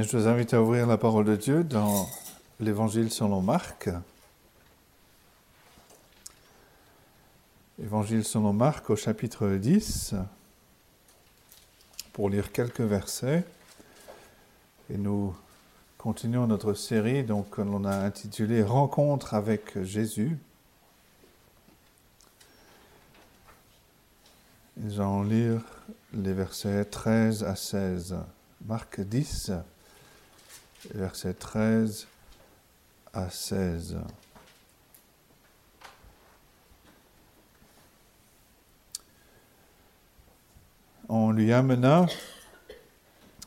Je 0.00 0.16
vous 0.16 0.28
invite 0.28 0.54
à 0.54 0.62
ouvrir 0.62 0.86
la 0.86 0.96
parole 0.96 1.24
de 1.24 1.34
Dieu 1.34 1.64
dans 1.64 2.06
l'Évangile 2.60 3.10
selon 3.10 3.40
Marc. 3.40 3.90
Évangile 7.82 8.24
selon 8.24 8.52
Marc 8.52 8.90
au 8.90 8.96
chapitre 8.96 9.48
10, 9.48 10.14
pour 12.12 12.30
lire 12.30 12.52
quelques 12.52 12.80
versets. 12.80 13.44
Et 14.88 14.96
nous 14.96 15.34
continuons 15.96 16.46
notre 16.46 16.74
série 16.74 17.24
donc, 17.24 17.50
que 17.50 17.62
l'on 17.62 17.84
a 17.84 17.96
intitulée 17.96 18.62
Rencontre 18.62 19.34
avec 19.34 19.82
Jésus. 19.82 20.38
Nous 24.76 25.00
allons 25.00 25.24
lire 25.24 25.60
les 26.12 26.34
versets 26.34 26.84
13 26.84 27.42
à 27.42 27.56
16. 27.56 28.16
Marc 28.64 29.00
10, 29.00 29.50
versets 30.94 31.34
13 31.34 32.06
à 33.12 33.30
16. 33.30 33.98
On 41.08 41.30
lui 41.30 41.52
amena, 41.52 42.06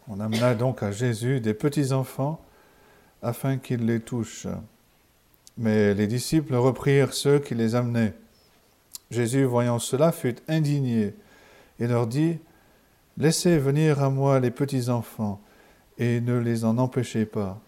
on 0.07 0.20
amena 0.20 0.55
donc 0.55 0.81
à 0.81 0.91
Jésus 0.91 1.40
des 1.41 1.54
petits-enfants 1.54 2.44
afin 3.21 3.57
qu'il 3.57 3.85
les 3.85 3.99
touche. 3.99 4.48
Mais 5.57 5.93
les 5.93 6.07
disciples 6.07 6.55
reprirent 6.55 7.13
ceux 7.13 7.40
qui 7.40 7.54
les 7.54 7.76
amenaient. 7.76 8.13
Jésus, 9.12 9.43
voyant 9.43 9.77
cela, 9.77 10.12
fut 10.12 10.38
indigné 10.48 11.13
et 11.79 11.88
leur 11.88 12.07
dit, 12.07 12.40
Laissez 13.18 13.57
venir 13.57 14.02
à 14.02 14.09
moi 14.09 14.40
les 14.40 14.52
petits-enfants 14.52 15.40
et 15.98 16.22
ne 16.22 16.38
les 16.38 16.66
en 16.66 16.77
empêchez 16.77 17.26
pas, 17.26 17.59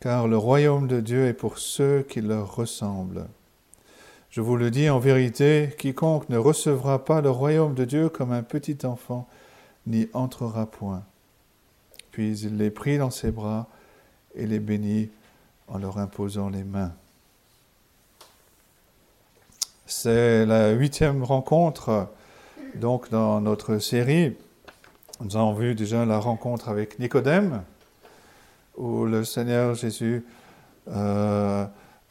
car 0.00 0.28
le 0.28 0.36
royaume 0.36 0.86
de 0.86 1.00
Dieu 1.00 1.26
est 1.26 1.32
pour 1.32 1.58
ceux 1.58 2.02
qui 2.02 2.20
leur 2.20 2.54
ressemblent. 2.54 3.26
Je 4.30 4.40
vous 4.40 4.56
le 4.56 4.70
dis 4.70 4.88
en 4.88 4.98
vérité, 4.98 5.74
quiconque 5.78 6.28
ne 6.28 6.38
recevra 6.38 7.04
pas 7.04 7.20
le 7.20 7.30
royaume 7.30 7.74
de 7.74 7.84
Dieu 7.84 8.08
comme 8.08 8.32
un 8.32 8.42
petit 8.42 8.78
enfant 8.86 9.28
n'y 9.86 10.08
entrera 10.12 10.66
point. 10.66 11.02
Puis 12.12 12.38
il 12.40 12.56
les 12.56 12.70
prit 12.70 12.98
dans 12.98 13.10
ses 13.10 13.30
bras 13.30 13.68
et 14.34 14.46
les 14.46 14.58
bénit 14.58 15.10
en 15.68 15.78
leur 15.78 15.98
imposant 15.98 16.48
les 16.48 16.64
mains. 16.64 16.92
C'est 19.86 20.46
la 20.46 20.70
huitième 20.70 21.22
rencontre 21.24 22.08
donc 22.74 23.10
dans 23.10 23.40
notre 23.40 23.78
série 23.78 24.34
nous 25.20 25.36
avons 25.36 25.52
vu 25.52 25.74
déjà 25.74 26.04
la 26.04 26.18
rencontre 26.18 26.68
avec 26.68 26.98
Nicodème, 26.98 27.62
où 28.76 29.04
le 29.04 29.24
Seigneur 29.24 29.74
Jésus 29.74 30.24
euh, 30.88 31.66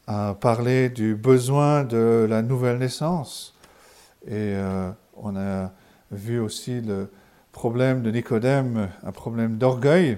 a 0.08 0.34
parlé 0.36 0.90
du 0.90 1.16
besoin 1.16 1.84
de 1.84 2.26
la 2.30 2.42
nouvelle 2.42 2.78
naissance. 2.78 3.56
Et 4.26 4.54
euh, 4.56 4.92
on 5.18 5.36
a 5.36 5.72
vu 6.12 6.40
aussi 6.40 6.82
le 6.82 7.10
problème 7.52 8.02
de 8.02 8.12
Nicodème, 8.12 8.90
un 9.04 9.12
problème 9.12 9.58
d'orgueil. 9.58 10.18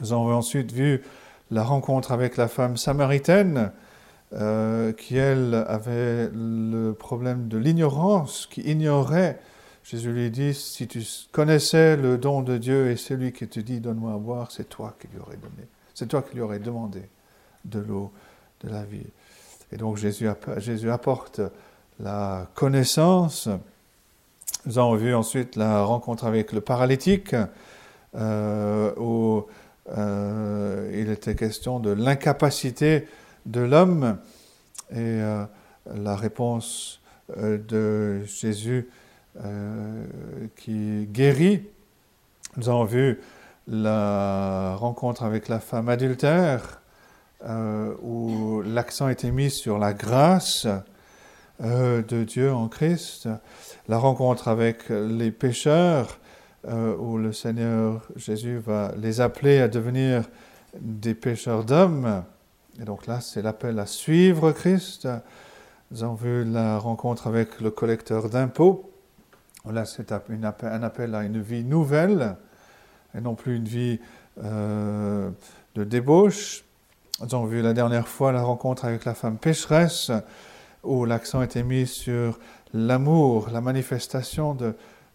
Nous 0.00 0.12
avons 0.12 0.32
ensuite 0.32 0.72
vu 0.72 1.02
la 1.50 1.64
rencontre 1.64 2.12
avec 2.12 2.36
la 2.36 2.46
femme 2.46 2.76
samaritaine, 2.76 3.72
euh, 4.32 4.92
qui 4.92 5.16
elle 5.16 5.64
avait 5.66 6.30
le 6.32 6.92
problème 6.92 7.48
de 7.48 7.58
l'ignorance, 7.58 8.46
qui 8.46 8.60
ignorait 8.60 9.40
Jésus 9.82 10.12
lui 10.12 10.30
dit, 10.30 10.54
si 10.54 10.86
tu 10.86 11.02
connaissais 11.32 11.96
le 11.96 12.18
don 12.18 12.42
de 12.42 12.58
Dieu 12.58 12.90
et 12.90 12.96
celui 12.96 13.32
qui 13.32 13.48
te 13.48 13.60
dit, 13.60 13.80
donne-moi 13.80 14.12
à 14.12 14.18
boire, 14.18 14.50
c'est 14.50 14.68
toi 14.68 14.94
qui 15.00 15.08
lui 15.08 15.18
aurais 15.18 15.36
donné. 15.36 15.66
C'est 15.94 16.06
toi 16.06 16.22
qui 16.22 16.36
demandé 16.36 17.02
de 17.64 17.80
l'eau 17.80 18.12
de 18.62 18.70
la 18.70 18.84
vie. 18.84 19.06
Et 19.72 19.76
donc 19.76 19.96
Jésus, 19.96 20.28
Jésus 20.58 20.90
apporte 20.90 21.40
la 21.98 22.48
connaissance. 22.54 23.48
Nous 24.66 24.78
avons 24.78 24.94
vu 24.94 25.14
ensuite 25.14 25.56
la 25.56 25.82
rencontre 25.82 26.24
avec 26.24 26.52
le 26.52 26.60
paralytique, 26.60 27.34
euh, 28.14 28.92
où 28.96 29.46
euh, 29.96 30.90
il 30.94 31.10
était 31.10 31.34
question 31.34 31.80
de 31.80 31.90
l'incapacité 31.90 33.06
de 33.46 33.60
l'homme 33.60 34.18
et 34.90 34.96
euh, 34.98 35.44
la 35.94 36.16
réponse 36.16 37.00
de 37.36 38.22
Jésus 38.24 38.88
euh, 39.42 40.04
qui 40.56 41.06
guérit. 41.06 41.62
Nous 42.56 42.68
avons 42.68 42.84
vu 42.84 43.20
la 43.66 44.76
rencontre 44.76 45.22
avec 45.22 45.48
la 45.48 45.60
femme 45.60 45.88
adultère, 45.88 46.82
euh, 47.46 47.94
où 48.02 48.60
l'accent 48.62 49.08
était 49.08 49.30
mis 49.30 49.50
sur 49.50 49.78
la 49.78 49.94
grâce 49.94 50.66
euh, 51.62 52.02
de 52.02 52.24
Dieu 52.24 52.52
en 52.52 52.68
Christ, 52.68 53.28
la 53.88 53.96
rencontre 53.96 54.48
avec 54.48 54.90
les 54.90 55.30
pécheurs, 55.30 56.18
où 56.98 57.16
le 57.16 57.32
Seigneur 57.32 58.06
Jésus 58.16 58.58
va 58.58 58.92
les 58.98 59.22
appeler 59.22 59.60
à 59.60 59.68
devenir 59.68 60.24
des 60.78 61.14
pécheurs 61.14 61.64
d'hommes. 61.64 62.22
Et 62.78 62.84
donc 62.84 63.06
là, 63.06 63.22
c'est 63.22 63.40
l'appel 63.40 63.78
à 63.78 63.86
suivre 63.86 64.52
Christ. 64.52 65.08
Nous 65.90 66.04
avons 66.04 66.14
vu 66.14 66.44
la 66.44 66.78
rencontre 66.78 67.26
avec 67.26 67.62
le 67.62 67.70
collecteur 67.70 68.28
d'impôts, 68.28 68.89
Là, 69.68 69.84
c'est 69.84 70.12
un 70.12 70.82
appel 70.82 71.14
à 71.14 71.22
une 71.22 71.40
vie 71.40 71.64
nouvelle 71.64 72.36
et 73.14 73.20
non 73.20 73.34
plus 73.34 73.56
une 73.56 73.66
vie 73.66 74.00
euh, 74.42 75.30
de 75.74 75.84
débauche. 75.84 76.64
Nous 77.20 77.34
avons 77.34 77.44
vu 77.44 77.60
la 77.60 77.74
dernière 77.74 78.08
fois 78.08 78.32
la 78.32 78.42
rencontre 78.42 78.86
avec 78.86 79.04
la 79.04 79.14
femme 79.14 79.36
pécheresse 79.36 80.10
où 80.82 81.04
l'accent 81.04 81.42
était 81.42 81.62
mis 81.62 81.86
sur 81.86 82.38
l'amour, 82.72 83.50
la 83.52 83.60
manifestation 83.60 84.54
de, 84.54 84.74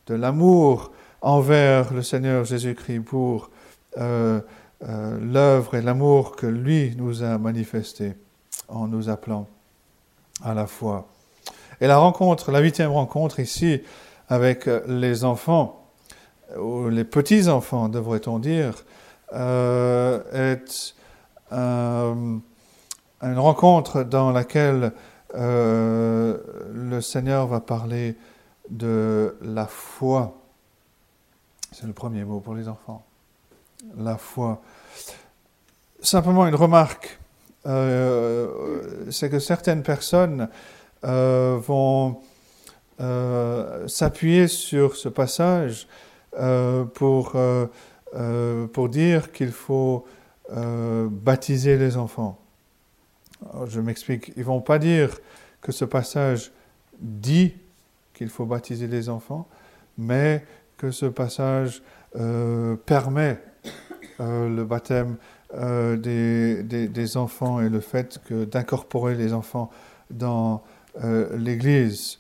l'amour 0.09 0.91
envers 1.21 1.91
le 1.91 2.03
Seigneur 2.03 2.45
Jésus-Christ 2.45 2.99
pour 2.99 3.49
euh, 3.97 4.39
euh, 4.87 5.19
l'œuvre 5.19 5.73
et 5.75 5.81
l'amour 5.81 6.35
que 6.35 6.45
lui 6.45 6.93
nous 6.97 7.23
a 7.23 7.39
manifesté 7.39 8.13
en 8.67 8.87
nous 8.87 9.09
appelant 9.09 9.47
à 10.43 10.53
la 10.53 10.67
foi. 10.67 11.07
Et 11.81 11.87
la 11.87 11.97
rencontre, 11.97 12.51
la 12.51 12.59
huitième 12.59 12.91
rencontre 12.91 13.39
ici, 13.39 13.81
avec 14.29 14.67
euh, 14.67 14.81
les 14.87 15.23
enfants, 15.23 15.81
ou 16.57 16.89
les 16.89 17.03
petits-enfants, 17.03 17.89
devrait-on 17.89 18.39
dire, 18.39 18.85
euh, 19.33 20.53
est 20.53 20.93
une 21.51 22.41
rencontre 23.21 24.03
dans 24.03 24.31
laquelle 24.31 24.91
euh, 25.35 26.37
le 26.73 27.01
Seigneur 27.01 27.47
va 27.47 27.59
parler 27.59 28.15
de 28.69 29.35
la 29.41 29.67
foi. 29.67 30.35
C'est 31.71 31.87
le 31.87 31.93
premier 31.93 32.23
mot 32.23 32.39
pour 32.39 32.55
les 32.55 32.67
enfants. 32.67 33.03
La 33.97 34.17
foi. 34.17 34.61
Simplement 36.01 36.47
une 36.47 36.55
remarque, 36.55 37.19
c'est 37.63 39.29
que 39.29 39.39
certaines 39.39 39.81
personnes 39.83 40.49
vont 41.01 42.21
euh, 43.01 43.89
s'appuyer 43.89 44.47
sur 44.47 44.95
ce 44.95 45.09
passage 45.09 45.85
euh, 46.39 46.85
pour, 46.85 47.33
euh, 47.35 48.67
pour 48.67 48.87
dire 48.87 49.33
qu'il 49.33 49.51
faut 49.51 50.05
baptiser 50.47 51.75
les 51.75 51.97
enfants. 51.97 52.39
je 53.65 53.81
m'explique. 53.81 54.31
Ils 54.35 54.41
ne 54.41 54.45
vont 54.45 54.61
pas 54.61 54.77
dire 54.77 55.17
que 55.59 55.71
ce 55.71 55.85
passage 55.85 56.51
dit 57.01 57.55
qu'il 58.13 58.29
faut 58.29 58.45
baptiser 58.45 58.85
les 58.85 59.09
enfants, 59.09 59.47
mais 59.97 60.45
que 60.77 60.91
ce 60.91 61.07
passage 61.07 61.81
permet 62.85 63.39
le 64.19 64.63
baptême 64.63 65.17
des, 65.51 66.61
des, 66.61 66.87
des, 66.87 67.17
enfants 67.17 67.59
et 67.59 67.69
le 67.69 67.79
fait 67.79 68.21
d'incorporer 68.31 69.15
les 69.15 69.33
enfants 69.33 69.71
dans 70.11 70.61
l'Église. 71.33 72.19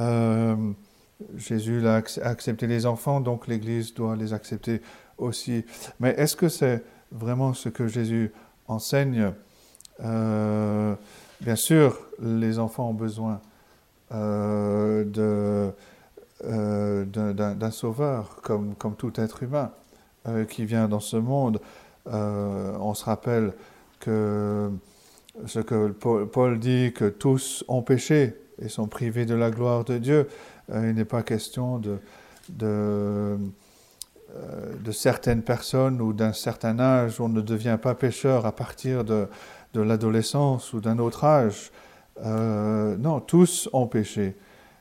Euh, 0.00 0.56
Jésus 1.36 1.86
a 1.86 1.96
accepté 2.22 2.66
les 2.66 2.86
enfants, 2.86 3.20
donc 3.20 3.46
l'Église 3.46 3.94
doit 3.94 4.16
les 4.16 4.32
accepter 4.32 4.80
aussi. 5.16 5.64
Mais 6.00 6.10
est-ce 6.10 6.36
que 6.36 6.48
c'est 6.48 6.84
vraiment 7.10 7.54
ce 7.54 7.68
que 7.68 7.88
Jésus 7.88 8.32
enseigne? 8.66 9.32
Euh, 10.04 10.94
Bien 11.40 11.54
sûr, 11.54 11.96
les 12.20 12.58
enfants 12.58 12.90
ont 12.90 12.94
besoin 12.94 13.40
euh, 14.12 15.04
d'un 16.44 17.70
sauveur, 17.70 18.40
comme, 18.42 18.74
comme, 18.74 18.96
tout 18.96 19.12
être 19.20 19.44
humain 19.44 19.70
qui 20.48 20.64
vient 20.64 20.88
dans 20.88 20.98
ce 20.98 21.16
monde. 21.16 21.60
on 22.06 22.92
se 22.94 23.04
rappelle 23.04 23.52
que 24.00 24.68
ce 25.46 25.60
que 25.60 25.92
Paul 26.24 26.58
dit, 26.58 26.92
que 26.92 27.08
tous 27.08 27.64
ont 27.68 27.82
péché 27.82 28.34
et 28.60 28.68
sont 28.68 28.86
privés 28.86 29.26
de 29.26 29.34
la 29.34 29.50
gloire 29.50 29.84
de 29.84 29.98
Dieu. 29.98 30.28
Euh, 30.70 30.88
il 30.90 30.94
n'est 30.94 31.04
pas 31.04 31.22
question 31.22 31.78
de, 31.78 31.98
euh, 32.62 33.36
de 34.84 34.92
certaines 34.92 35.42
personnes 35.42 36.00
ou 36.00 36.12
d'un 36.12 36.32
certain 36.32 36.78
âge, 36.78 37.20
on 37.20 37.28
ne 37.28 37.40
devient 37.40 37.78
pas 37.80 37.94
pécheur 37.94 38.46
à 38.46 38.52
partir 38.52 39.04
de, 39.04 39.28
de 39.74 39.80
l'adolescence 39.80 40.72
ou 40.72 40.80
d'un 40.80 40.98
autre 40.98 41.24
âge. 41.24 41.70
Euh, 42.24 42.96
non, 42.96 43.20
tous 43.20 43.68
ont 43.72 43.86
péché 43.86 44.34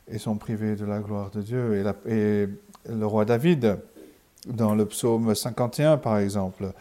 et 0.10 0.18
sont 0.18 0.38
privés 0.38 0.76
de 0.76 0.86
la 0.86 1.00
gloire 1.00 1.30
de 1.32 1.42
Dieu. 1.42 1.84
Et, 2.08 2.48
le 2.90 3.06
roi 3.06 3.26
David, 3.26 3.80
dans 4.48 4.74
le 4.74 4.86
psaume 4.86 5.36
51 5.36 5.98
par 5.98 6.20
exemple, 6.20 6.72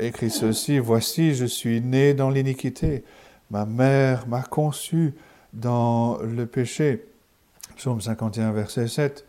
écrit 0.00 0.30
ceci, 0.30 0.78
Voici, 0.78 1.34
je 1.34 1.44
suis 1.44 1.82
né 1.82 2.14
dans 2.14 2.30
l'iniquité, 2.30 3.04
ma 3.50 3.66
mère 3.66 4.26
m'a 4.26 4.40
conçu 4.40 5.12
dans 5.52 6.18
le 6.22 6.46
péché. 6.46 7.04
Psaume 7.76 8.00
51, 8.00 8.52
verset 8.52 8.88
7. 8.88 9.24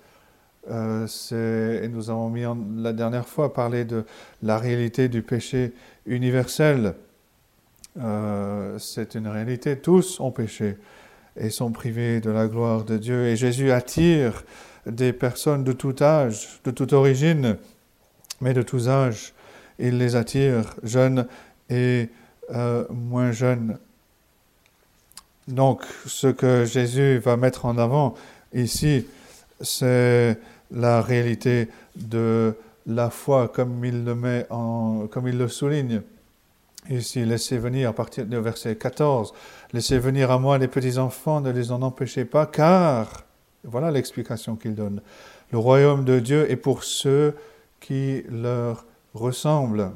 Euh, 0.70 1.08
et 1.84 1.88
nous 1.88 2.10
avons 2.10 2.30
mis 2.30 2.44
la 2.82 2.94
dernière 2.94 3.28
fois 3.28 3.54
parlé 3.54 3.86
de 3.86 4.06
la 4.44 4.58
réalité 4.58 5.08
du 5.08 5.22
péché 5.22 5.74
universel. 6.06 6.96
Euh, 7.98 8.78
c'est 8.78 9.16
une 9.16 9.28
réalité, 9.28 9.78
tous 9.78 10.20
ont 10.20 10.32
péché 10.32 10.78
et 11.38 11.50
sont 11.50 11.72
privés 11.72 12.22
de 12.22 12.30
la 12.30 12.48
gloire 12.48 12.84
de 12.84 12.98
Dieu. 12.98 13.28
Et 13.28 13.36
Jésus 13.36 13.72
attire 13.72 14.44
des 14.86 15.14
personnes 15.14 15.64
de 15.64 15.72
tout 15.72 15.96
âge, 16.02 16.60
de 16.64 16.72
toute 16.72 16.94
origine, 16.94 17.58
mais 18.42 18.54
de 18.54 18.62
tous 18.62 18.90
âges. 18.90 19.34
Il 19.80 19.98
les 19.98 20.16
attire, 20.16 20.76
jeunes 20.84 21.26
et 21.70 22.10
euh, 22.52 22.86
moins 22.90 23.32
jeunes. 23.32 23.78
Donc, 25.50 25.82
ce 26.06 26.28
que 26.28 26.64
Jésus 26.64 27.18
va 27.18 27.36
mettre 27.36 27.66
en 27.66 27.80
avant 27.80 28.14
ici, 28.54 29.08
c'est 29.60 30.38
la 30.70 31.02
réalité 31.02 31.70
de 31.96 32.54
la 32.86 33.10
foi, 33.10 33.48
comme 33.48 33.84
il 33.84 34.06
le 34.06 34.14
met 34.14 34.46
en, 34.52 35.08
comme 35.10 35.28
il 35.28 35.40
le 35.40 35.48
souligne. 35.48 36.02
Ici, 36.88 37.26
laissez 37.26 37.58
venir 37.58 37.90
à 37.90 37.94
partir 37.94 38.26
du 38.26 38.38
verset 38.38 38.76
14, 38.76 39.34
laissez 39.74 39.98
venir 39.98 40.30
à 40.30 40.38
moi 40.38 40.60
les 40.60 40.68
petits-enfants, 40.68 41.42
ne 41.42 41.52
les 41.52 41.72
en 41.72 41.82
empêchez 41.82 42.26
pas, 42.26 42.46
car, 42.46 43.26
voilà 43.64 43.90
l'explication 43.90 44.56
qu'il 44.56 44.76
donne, 44.76 45.02
le 45.52 45.58
royaume 45.58 46.06
de 46.06 46.20
Dieu 46.20 46.50
est 46.52 46.58
pour 46.58 46.84
ceux 46.84 47.36
qui 47.80 48.24
leur 48.30 48.86
ressemblent. 49.16 49.92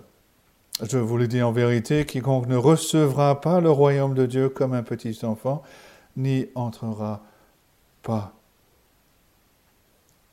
Je 0.81 0.97
vous 0.97 1.17
le 1.17 1.27
dis 1.27 1.43
en 1.43 1.51
vérité, 1.51 2.03
quiconque 2.05 2.47
ne 2.47 2.55
recevra 2.55 3.39
pas 3.41 3.61
le 3.61 3.69
royaume 3.69 4.15
de 4.15 4.25
Dieu 4.25 4.49
comme 4.49 4.73
un 4.73 4.81
petit 4.81 5.19
enfant, 5.23 5.61
n'y 6.17 6.47
entrera 6.55 7.21
pas. 8.01 8.33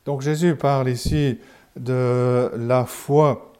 Donc 0.06 0.22
Jésus 0.22 0.56
parle 0.56 0.88
ici 0.88 1.38
de 1.76 2.50
la 2.56 2.86
foi 2.86 3.52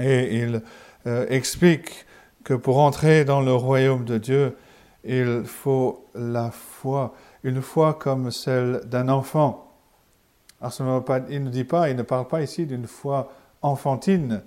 et 0.00 0.38
il 0.38 0.62
euh, 1.06 1.24
explique 1.28 2.04
que 2.42 2.54
pour 2.54 2.78
entrer 2.78 3.24
dans 3.24 3.40
le 3.40 3.54
royaume 3.54 4.04
de 4.04 4.18
Dieu, 4.18 4.56
il 5.04 5.44
faut 5.44 6.04
la 6.16 6.50
foi, 6.50 7.14
une 7.44 7.62
foi 7.62 7.94
comme 7.94 8.32
celle 8.32 8.80
d'un 8.86 9.08
enfant. 9.08 9.72
Il 11.30 11.44
ne 11.44 11.50
dit 11.50 11.64
pas, 11.64 11.88
il 11.90 11.96
ne 11.96 12.02
parle 12.02 12.26
pas 12.26 12.42
ici 12.42 12.66
d'une 12.66 12.88
foi 12.88 13.32
enfantine, 13.62 14.42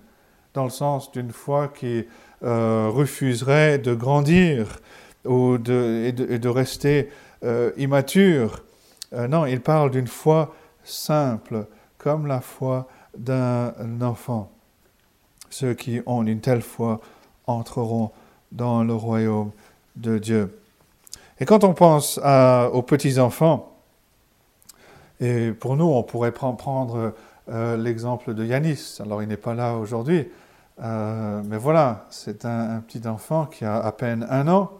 dans 0.53 0.63
le 0.63 0.69
sens 0.69 1.11
d'une 1.11 1.31
foi 1.31 1.67
qui 1.67 2.05
euh, 2.43 2.89
refuserait 2.91 3.77
de 3.77 3.93
grandir 3.93 4.79
ou 5.25 5.57
de, 5.57 6.03
et, 6.05 6.11
de, 6.11 6.49
rester 6.49 7.09
euh, 7.43 7.71
immature. 7.77 8.63
non, 9.11 9.45
il 9.45 9.61
parle 9.61 9.91
d'une 9.91 10.07
foi 10.07 10.53
simple 10.83 11.67
comme 11.97 12.27
la 12.27 12.41
foi 12.41 12.87
d'un 13.17 13.73
enfant. 14.01 14.51
Ceux 15.49 15.73
qui 15.73 16.01
ont 16.05 16.23
une 16.23 16.39
telle 16.39 16.61
foi 16.61 17.01
entreront 17.45 18.11
dans 18.51 18.83
le 18.83 18.93
royaume 18.93 19.51
de 19.95 20.17
Dieu. 20.17 20.57
Et 21.39 21.45
quand 21.45 21.63
on 21.63 21.73
pense 21.73 22.17
aux 22.17 22.81
petits-enfants, 22.81 23.71
et 25.21 25.51
pour 25.51 25.77
nous, 25.77 25.85
on 25.85 26.01
pourrait 26.01 26.31
prendre 26.31 27.13
euh, 27.49 27.77
l'exemple 27.77 28.33
de 28.33 28.43
Yanis. 28.43 28.97
Alors, 28.99 29.21
il 29.21 29.29
n'est 29.29 29.37
pas 29.37 29.53
là 29.53 29.75
aujourd'hui, 29.75 30.27
euh, 30.81 31.41
mais 31.45 31.57
voilà, 31.57 32.05
c'est 32.09 32.45
un, 32.45 32.81
petit 32.81 33.07
enfant 33.07 33.45
qui 33.45 33.65
a 33.65 33.77
à 33.77 33.91
peine 33.91 34.25
un 34.29 34.47
an, 34.47 34.71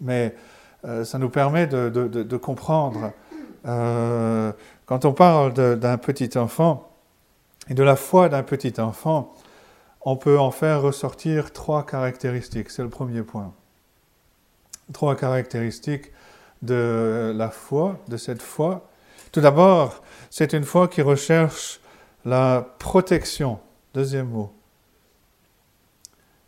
mais 0.00 0.34
euh, 0.84 1.04
ça 1.04 1.18
nous 1.18 1.30
permet 1.30 1.66
de, 1.66 1.88
de 1.88 2.36
comprendre 2.36 3.12
quand 3.64 5.04
on 5.04 5.12
parle 5.12 5.54
d'un 5.54 5.96
petit 5.96 6.36
enfant 6.36 6.90
et 7.68 7.74
de 7.74 7.82
la 7.82 7.96
foi 7.96 8.28
d'un 8.28 8.42
petit 8.42 8.78
enfant, 8.78 9.32
on 10.02 10.16
peut 10.16 10.38
en 10.38 10.50
faire 10.50 10.82
ressortir 10.82 11.52
trois 11.52 11.86
caractéristiques. 11.86 12.70
C'est 12.70 12.82
le 12.82 12.90
premier 12.90 13.22
point. 13.22 13.54
Trois 14.92 15.16
caractéristiques 15.16 16.12
de 16.60 17.32
la 17.34 17.48
foi, 17.48 17.98
de 18.08 18.18
cette 18.18 18.42
foi. 18.42 18.86
Tout 19.32 19.40
d'abord, 19.40 20.02
c'est 20.28 20.52
une 20.52 20.64
foi 20.64 20.88
qui 20.88 21.00
recherche 21.00 21.80
la 22.26 22.66
protection. 22.78 23.58
Deuxième 23.94 24.28
mot. 24.28 24.52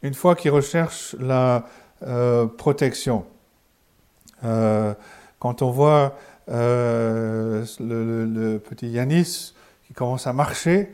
Une 0.03 0.15
foi 0.15 0.35
qui 0.37 0.49
recherche 0.49 1.17
la 1.19 1.65
euh, 2.03 2.47
protection. 2.47 3.25
Euh, 4.45 4.93
quand 5.39 5.63
on 5.63 5.71
voit 5.71 6.15
euh, 6.51 7.65
le, 7.81 8.59
petit 8.59 8.89
Yanis 8.89 9.55
qui 9.87 9.95
commence 9.95 10.27
à 10.27 10.35
marcher 10.35 10.91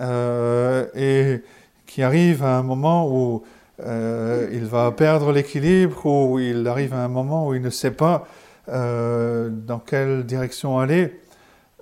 et 0.00 1.42
qui 1.86 2.02
arrive 2.04 2.44
à 2.44 2.56
un 2.56 2.62
moment 2.62 3.08
où 3.10 3.42
il 3.80 4.64
va 4.64 4.92
perdre 4.92 5.32
l'équilibre, 5.32 6.06
ou 6.06 6.38
il 6.38 6.68
arrive 6.68 6.94
à 6.94 7.02
un 7.02 7.08
moment 7.08 7.48
où 7.48 7.54
il 7.54 7.62
ne 7.62 7.70
sait 7.70 7.90
pas 7.90 8.28
dans 8.68 9.82
quelle 9.84 10.24
direction 10.24 10.78
aller. 10.78 11.20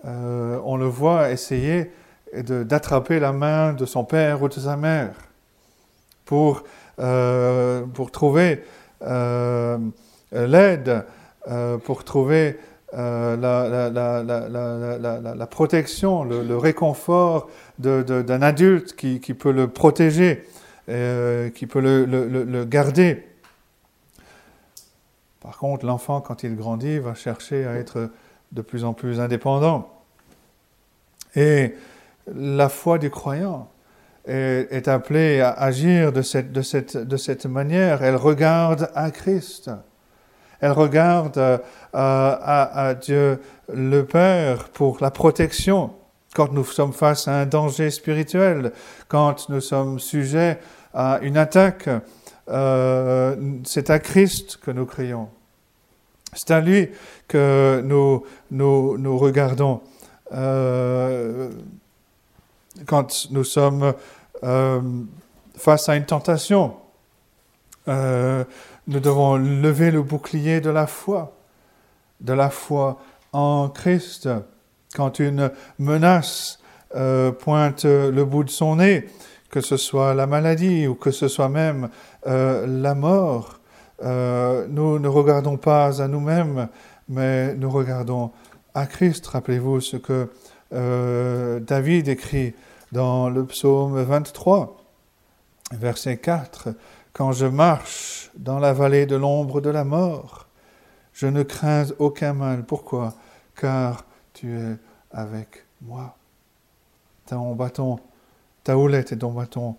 on 0.05 0.79
le 0.79 0.87
voit 0.87 1.31
essayer 1.31 1.91
d'attraper 2.33 3.21
la 3.21 3.33
main 3.33 3.75
de 3.75 3.85
son 3.85 4.05
père 4.05 4.43
ou 4.43 4.49
de 4.49 4.55
sa 4.55 4.79
mère 4.79 5.26
pour, 6.27 6.63
pour 6.97 8.11
trouver 8.11 8.63
l'aide, 10.33 11.05
pour 11.85 12.05
trouver 12.05 12.59
euh, 12.95 13.37
la, 15.35 15.47
protection, 15.47 16.25
le, 16.25 16.57
réconfort 16.57 17.51
d'un 17.79 18.43
adulte 18.43 18.95
qui, 18.95 19.19
peut 19.35 19.51
le 19.51 19.69
protéger, 19.69 20.45
euh, 20.89 21.51
qui 21.51 21.67
peut 21.67 21.81
le, 21.81 22.65
garder. 22.65 23.27
Par 25.41 25.59
contre, 25.59 25.85
l'enfant, 25.85 26.21
quand 26.21 26.43
il 26.43 26.57
grandit, 26.57 26.99
va 26.99 27.15
chercher 27.15 27.67
à 27.67 27.75
être 27.75 28.11
de 28.53 28.63
plus 28.63 28.85
en 28.85 28.95
plus 28.95 29.21
indépendant. 29.21 29.93
Et 31.35 31.75
la 32.33 32.69
foi 32.69 32.99
du 32.99 33.11
croyant 33.11 33.69
est, 34.27 34.89
appelée 34.89 35.41
à 35.41 35.51
agir 35.51 36.13
de 36.13 36.23
cette, 36.23 37.47
manière. 37.47 38.03
Elle 38.03 38.17
regarde 38.17 38.91
à 38.95 39.11
Christ. 39.11 39.71
Elle 40.61 40.73
regarde 40.73 41.39
euh, 41.39 41.59
à, 41.93 42.95
Dieu 43.01 43.41
le 43.73 44.03
Père 44.03 44.69
pour 44.71 44.99
la 45.01 45.11
protection 45.11 45.93
quand 46.35 46.53
nous 46.53 46.65
sommes 46.65 46.93
face 46.93 47.29
à 47.29 47.41
un 47.41 47.47
danger 47.47 47.91
spirituel, 47.91 48.73
quand 49.09 49.49
nous 49.49 49.61
sommes 49.61 49.99
sujets 49.99 50.59
à 50.93 51.19
une 51.23 51.37
attaque. 51.37 51.89
Euh, 52.49 53.37
c'est 53.65 53.91
à 53.91 53.99
Christ 53.99 54.59
que 54.63 54.71
nous 54.71 54.87
crions. 54.87 55.29
C'est 56.33 56.51
à 56.51 56.61
lui 56.61 56.91
que 57.29 57.83
nous, 57.85 58.25
nous, 58.51 59.19
regardons. 59.19 59.81
Euh, 60.33 61.51
quand 62.85 63.29
nous 63.31 63.45
sommes 63.45 63.95
face 65.57 65.89
à 65.89 65.97
une 65.97 66.05
tentation, 66.05 66.75
nous 67.87 69.01
devons 69.01 69.37
lever 69.37 69.91
le 69.91 70.03
bouclier 70.03 70.61
de 70.61 70.71
la 70.71 70.87
foi, 70.87 71.33
de 72.21 72.33
la 72.33 72.51
foi 72.51 72.99
en 73.33 73.69
Christ. 73.69 74.29
Quand 74.95 75.19
une 75.19 75.51
menace 75.79 76.61
euh, 76.95 77.33
pointe 77.33 77.85
le 77.85 78.25
bout 78.25 78.45
de 78.45 78.51
son 78.51 78.77
nez, 78.77 79.07
que 79.51 79.61
ce 79.61 79.77
soit 79.77 80.15
la 80.15 80.27
maladie 80.27 80.87
ou 80.87 80.95
que 80.95 81.11
ce 81.11 81.29
soit 81.29 81.49
même 81.49 81.89
euh, 82.27 82.67
la 82.67 82.95
mort, 82.95 83.59
euh, 84.05 84.67
nous 84.69 84.99
ne 84.99 85.09
regardons 85.09 85.57
pas 85.57 86.01
à 86.01 86.09
nous-mêmes, 86.09 86.69
mais 87.09 87.55
nous 87.55 87.71
regardons 87.71 88.31
à 88.75 88.87
Christ. 88.87 89.27
Rappelez-vous 89.27 89.81
ce 89.81 89.97
que 89.97 90.29
David 91.61 92.09
écrit 92.09 92.55
dans 92.93 93.29
le 93.29 93.45
psaume 93.47 94.01
23, 94.03 94.77
verset 95.73 96.19
4. 96.19 96.69
Quand 97.13 97.33
je 97.33 97.47
marche 97.47 98.31
dans 98.37 98.59
la 98.59 98.73
vallée 98.73 99.07
de 99.07 99.17
l'ombre 99.17 99.61
de 99.61 99.71
la 99.71 99.85
mort, 99.85 100.47
je 101.13 101.27
ne 101.27 101.43
crains 101.43 101.87
aucun 101.99 102.35
mal. 102.35 102.65
Pourquoi? 102.65 103.15
Car 103.55 104.05
tu 104.33 104.55
es 104.55 104.77
avec 105.11 105.65
moi. 105.81 106.17
Ta 107.25 108.77
houlette 108.77 109.13
et 109.13 109.19
ton 109.19 109.33
bâton 109.33 109.77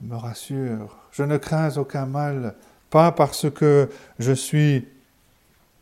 me 0.00 0.16
rassurent. 0.16 0.96
Je 1.12 1.22
ne 1.22 1.36
crains 1.36 1.76
aucun 1.76 2.06
mal, 2.06 2.56
pas 2.90 3.12
parce 3.12 3.50
que 3.50 3.88
je 4.18 4.32
suis 4.32 4.86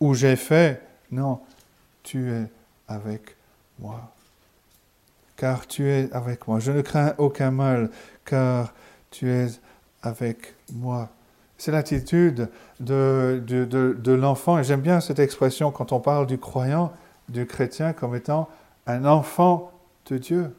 où 0.00 0.14
j'ai 0.14 0.36
fait, 0.36 0.82
non, 1.10 1.40
tu 2.02 2.30
es 2.30 2.44
avec 2.86 3.36
moi. 3.78 4.12
Car 5.38 5.66
tu 5.68 5.88
es 5.88 6.12
avec 6.12 6.46
moi. 6.48 6.58
Je 6.58 6.72
ne 6.72 6.82
crains 6.82 7.14
aucun 7.16 7.52
mal, 7.52 7.90
car 8.26 8.74
tu 9.10 9.30
es 9.30 9.46
avec 10.02 10.56
moi. 10.72 11.08
C'est 11.56 11.70
l'attitude 11.70 12.48
de, 12.80 14.12
l'enfant, 14.12 14.58
et 14.58 14.64
j'aime 14.64 14.80
bien 14.80 15.00
cette 15.00 15.20
expression 15.20 15.70
quand 15.70 15.92
on 15.92 16.00
parle 16.00 16.26
du 16.26 16.38
croyant, 16.38 16.92
du 17.28 17.46
chrétien 17.46 17.92
comme 17.92 18.16
étant 18.16 18.48
un 18.86 19.04
enfant 19.04 19.72
de 20.10 20.18
Dieu. 20.18 20.54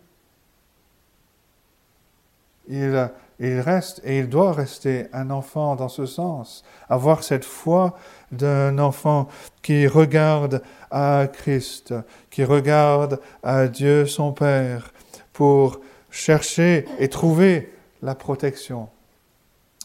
Il, 2.69 3.11
il 3.39 3.59
reste 3.61 4.01
et 4.03 4.19
il 4.19 4.27
doit 4.27 4.51
rester 4.51 5.07
un 5.13 5.29
enfant 5.29 5.75
dans 5.75 5.87
ce 5.87 6.05
sens, 6.05 6.63
avoir 6.89 7.23
cette 7.23 7.45
foi 7.45 7.97
d'un 8.31 8.77
enfant 8.79 9.29
qui 9.61 9.87
regarde 9.87 10.61
à 10.91 11.27
Christ, 11.31 11.93
qui 12.29 12.43
regarde 12.43 13.21
à 13.41 13.67
Dieu 13.67 14.05
son 14.05 14.33
Père 14.33 14.93
pour 15.31 15.79
chercher 16.11 16.85
et 16.99 17.07
trouver 17.07 17.73
la 18.01 18.13
protection, 18.13 18.89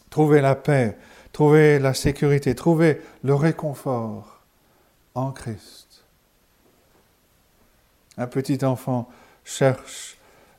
trouver 0.09 0.41
la 0.41 0.55
paix, 0.55 0.97
trouver 1.31 1.79
la 1.79 1.93
sécurité, 1.93 2.55
trouver 2.55 3.01
le 3.23 3.35
réconfort 3.35 4.41
en 5.15 5.31
Christ. 5.31 6.03
Un 8.17 8.27
petit 8.27 8.63
enfant 8.65 9.09
cherche 9.43 10.17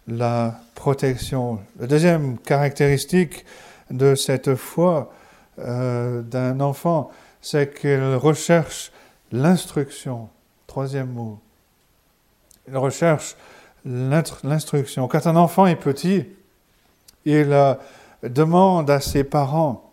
la 0.09 0.61
protection. 0.75 1.59
La 1.79 1.87
deuxième 1.87 2.39
caractéristique 2.39 3.45
de 3.91 4.15
cette 4.15 4.55
foi 4.55 5.13
euh, 5.59 6.23
d'un 6.23 6.61
enfant, 6.61 7.11
c'est 7.41 7.79
qu'il 7.79 8.15
recherche 8.15 8.93
l'instruction. 9.33 10.29
Troisième 10.67 11.09
mot. 11.09 11.39
Il 12.69 12.77
recherche 12.77 13.37
l'instruction. 13.85 15.09
Quand 15.09 15.27
un 15.27 15.37
enfant 15.37 15.67
est 15.67 15.77
petit, 15.77 16.27
il 17.25 17.53
euh, 17.53 17.75
demande 18.23 18.91
à 18.91 19.01
ses 19.01 19.25
parents 19.25 19.93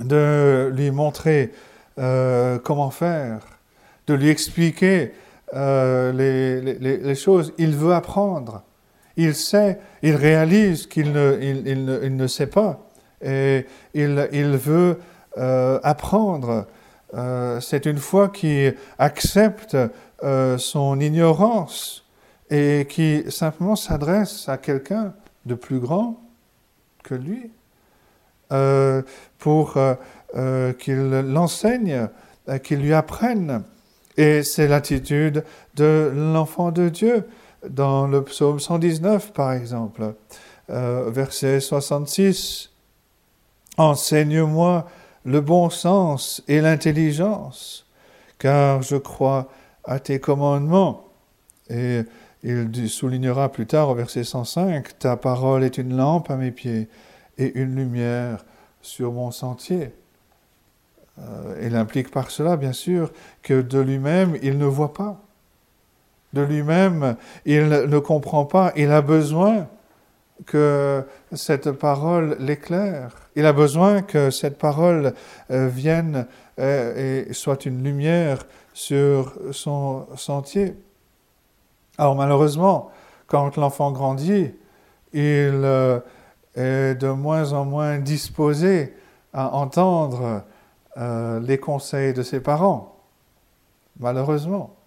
de 0.00 0.70
lui 0.74 0.90
montrer 0.90 1.52
euh, 1.98 2.58
comment 2.60 2.90
faire, 2.90 3.40
de 4.06 4.14
lui 4.14 4.28
expliquer 4.28 5.12
les, 5.52 7.14
choses. 7.14 7.52
Il 7.58 7.74
veut 7.74 7.94
apprendre 7.94 8.62
il 9.18 9.34
sait, 9.34 9.78
il 10.02 10.14
réalise 10.14 10.86
qu'il 10.86 11.12
ne, 11.12 11.38
il, 11.42 12.16
ne, 12.16 12.26
sait 12.28 12.46
pas 12.46 12.88
et 13.20 13.66
il, 13.94 14.28
il 14.32 14.56
veut 14.56 14.98
euh, 15.36 15.80
apprendre. 15.82 16.66
Euh, 17.14 17.60
c'est 17.60 17.86
une 17.86 17.98
foi 17.98 18.28
qui 18.28 18.70
accepte 18.98 19.76
euh, 20.22 20.56
son 20.56 21.00
ignorance 21.00 22.04
et 22.48 22.86
qui 22.88 23.24
simplement 23.28 23.74
s'adresse 23.74 24.48
à 24.48 24.56
quelqu'un 24.56 25.14
de 25.46 25.54
plus 25.54 25.80
grand 25.80 26.20
que 27.02 27.14
lui 27.14 27.50
pour 29.38 29.76
qu'il 30.78 31.10
l'enseigne, 31.10 32.08
qu'il 32.62 32.80
lui 32.80 32.94
apprenne. 32.94 33.62
Et 34.16 34.42
c'est 34.42 34.66
l'attitude 34.66 35.44
de 35.76 36.10
l'enfant 36.14 36.70
de 36.72 36.88
Dieu 36.88 37.26
dans 37.68 38.06
le 38.06 38.22
psaume 38.22 38.60
119, 38.60 39.32
par 39.32 39.52
exemple, 39.52 40.14
euh, 40.70 41.10
verset 41.10 41.60
66. 41.60 42.70
Enseigne-moi 43.76 44.86
le 45.24 45.40
bon 45.40 45.70
sens 45.70 46.42
et 46.48 46.60
l'intelligence, 46.60 47.86
car 48.38 48.82
je 48.82 48.96
crois 48.96 49.48
à 49.84 50.00
tes 50.00 50.20
commandements. 50.20 51.04
Et 51.70 52.02
il 52.42 52.88
soulignera 52.88 53.50
plus 53.50 53.66
tard 53.66 53.90
au 53.90 53.94
verset 53.94 54.24
105, 54.24 54.98
Ta 54.98 55.16
parole 55.16 55.64
est 55.64 55.78
une 55.78 55.96
lampe 55.96 56.30
à 56.30 56.36
mes 56.36 56.50
pieds 56.50 56.88
et 57.36 57.58
une 57.58 57.74
lumière 57.76 58.44
sur 58.80 59.12
mon 59.12 59.30
sentier. 59.30 59.92
Euh, 61.18 61.60
il 61.62 61.74
implique 61.74 62.10
par 62.10 62.30
cela, 62.30 62.56
bien 62.56 62.72
sûr, 62.72 63.12
que 63.42 63.60
de 63.60 63.78
lui-même, 63.78 64.36
il 64.42 64.56
ne 64.56 64.66
voit 64.66 64.92
pas 64.92 65.20
de 66.32 66.42
lui-même, 66.42 67.16
il 67.46 67.68
ne 67.68 67.98
comprend 67.98 68.44
pas, 68.44 68.72
il 68.76 68.90
a 68.90 69.00
besoin 69.00 69.66
que 70.46 71.04
cette 71.32 71.72
parole 71.72 72.36
l'éclaire. 72.38 73.16
Il 73.36 73.46
a 73.46 73.52
besoin 73.52 74.02
que 74.02 74.30
cette 74.30 74.58
parole 74.58 75.14
euh, 75.50 75.68
vienne 75.68 76.26
euh, 76.58 77.26
et 77.28 77.32
soit 77.32 77.66
une 77.66 77.82
lumière 77.82 78.44
sur 78.72 79.34
son 79.52 80.06
sentier. 80.16 80.74
Alors 81.96 82.14
malheureusement, 82.14 82.90
quand 83.26 83.56
l'enfant 83.56 83.92
grandit, 83.92 84.52
il 85.12 85.22
euh, 85.22 86.00
est 86.56 86.94
de 86.94 87.08
moins 87.08 87.52
en 87.52 87.64
moins 87.64 87.98
disposé 87.98 88.94
à 89.32 89.54
entendre 89.54 90.42
les 91.40 91.58
conseils 91.58 92.12
de 92.12 92.24
ses 92.24 92.40
parents. 92.40 92.96
Malheureusement. 94.00 94.77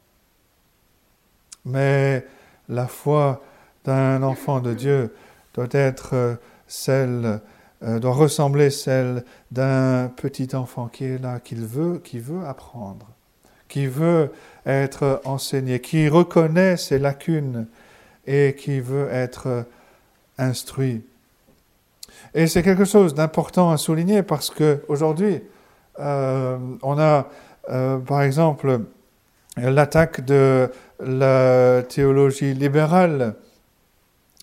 Mais 1.66 2.26
la 2.70 2.88
foi 2.88 3.42
d'un 3.86 4.24
enfant 4.24 4.60
de 4.60 4.74
Dieu 4.74 5.14
doit 5.54 5.68
être 5.72 6.12
euh, 6.14 6.36
celle, 6.68 7.42
euh, 7.84 8.00
doit 8.00 8.14
ressembler 8.14 8.70
celle 8.70 9.24
d'un 9.52 10.12
petit 10.16 10.56
enfant 10.56 10.88
qui 10.88 11.06
est 11.06 11.18
là, 11.18 11.40
qui 11.40 11.56
veut, 11.56 12.00
qui 12.04 12.20
veut 12.20 12.46
apprendre, 12.46 13.08
qui 13.68 13.88
veut 13.88 14.32
être 14.66 15.22
enseigné, 15.26 15.80
qui 15.82 16.08
reconnaît 16.08 16.78
ses 16.78 17.00
lacunes 17.00 17.68
et 18.28 18.56
qui 18.58 18.80
veut 18.80 19.10
être 19.12 19.66
instruit. 20.38 21.04
Et 22.34 22.48
c'est 22.48 22.64
quelque 22.64 22.86
chose 22.86 23.14
d'important 23.14 23.72
à 23.72 23.78
souligner 23.78 24.24
parce 24.24 24.50
que 24.50 24.84
aujourd'hui, 24.88 25.42
euh, 26.00 26.58
on 26.84 27.00
a, 27.00 27.28
par 28.06 28.22
exemple, 28.22 28.82
l'attaque 29.58 30.24
de 30.26 30.70
la 31.00 31.84
théologie 31.84 32.54
libérale 32.54 33.36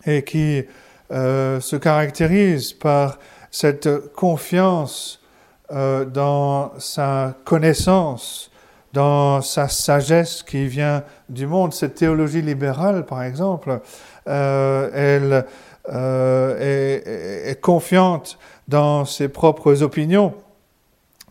et 0.07 0.23
qui 0.23 0.65
euh, 1.11 1.61
se 1.61 1.77
caractérise 1.77 2.73
par 2.73 3.19
cette 3.50 4.12
confiance 4.12 5.23
euh, 5.71 6.05
dans 6.05 6.73
sa 6.79 7.35
connaissance, 7.45 8.50
dans 8.93 9.41
sa 9.41 9.69
sagesse 9.69 10.43
qui 10.43 10.67
vient 10.67 11.05
du 11.29 11.47
monde. 11.47 11.73
Cette 11.73 11.95
théologie 11.95 12.43
libérale, 12.43 13.07
par 13.07 13.23
exemple, 13.23 13.81
euh, 14.29 14.91
elle 14.93 15.47
est, 15.91 17.50
est, 17.50 17.61
confiante 17.62 18.38
dans 18.67 19.07
ses 19.07 19.29
propres 19.29 19.83
opinions, 19.83 20.35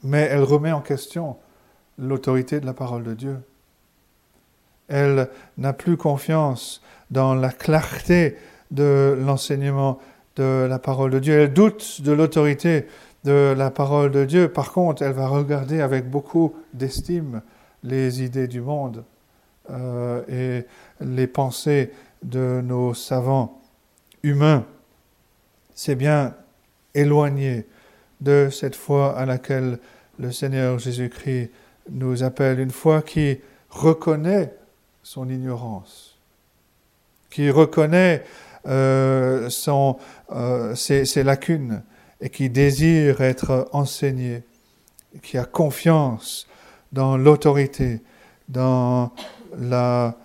mais 0.04 0.28
elle 0.32 0.44
remet 0.44 0.72
en 0.72 0.82
question 0.82 1.38
l'autorité 2.00 2.60
de 2.60 2.66
la 2.66 2.74
parole 2.74 3.04
de 3.04 3.14
Dieu. 3.14 3.38
Elle 4.88 5.30
n'a 5.58 5.74
plus 5.74 5.98
confiance 5.98 6.82
dans 7.12 7.36
la 7.36 7.52
clarté 7.52 8.38
de 8.72 9.18
l'enseignement 9.20 10.00
de 10.36 10.66
la 10.70 10.80
parole 10.80 11.12
de 11.12 11.20
Dieu. 11.20 11.40
Elle 11.40 11.54
doute 11.54 12.02
de 12.02 12.12
l'autorité 12.12 12.86
de 13.24 13.54
la 13.58 13.72
parole 13.72 14.12
de 14.12 14.26
Dieu. 14.26 14.50
Par 14.50 14.72
contre, 14.72 15.02
elle 15.02 15.14
va 15.14 15.28
regarder 15.28 15.82
avec 15.82 16.10
beaucoup 16.10 16.56
d'estime 16.74 17.42
les 17.84 18.24
idées 18.24 18.48
du 18.48 18.62
monde 18.62 19.04
euh, 19.70 20.22
et 20.30 20.66
les 21.04 21.28
pensées 21.28 21.92
de 22.24 22.62
nos 22.64 22.94
savants 22.94 23.62
humains. 24.24 24.66
C'est 25.76 25.96
bien 25.96 26.36
éloigné 26.94 27.68
de 28.22 28.50
cette 28.52 28.76
foi 28.76 29.18
à 29.18 29.26
laquelle 29.26 29.80
le 30.20 30.32
Seigneur 30.32 30.80
Jésus-Christ 30.80 31.52
nous 31.92 32.24
appelle, 32.24 32.60
une 32.60 32.72
foi 32.72 33.02
qui 33.02 33.40
reconnaît 33.70 34.54
son 35.08 35.30
ignorance, 35.30 36.18
qui 37.30 37.50
reconnaît 37.50 38.26
euh, 38.68 39.50
euh, 40.32 40.76
ses, 40.76 41.24
lacunes 41.24 41.82
et 42.20 42.30
qui 42.30 42.50
désire 42.50 43.22
être 43.22 43.70
enseigné, 43.72 44.44
qui 45.24 45.38
a 45.38 45.46
confiance 45.46 46.46
dans 46.92 47.16
l'autorité, 47.16 48.02
dans 48.50 49.14
la 49.58 50.18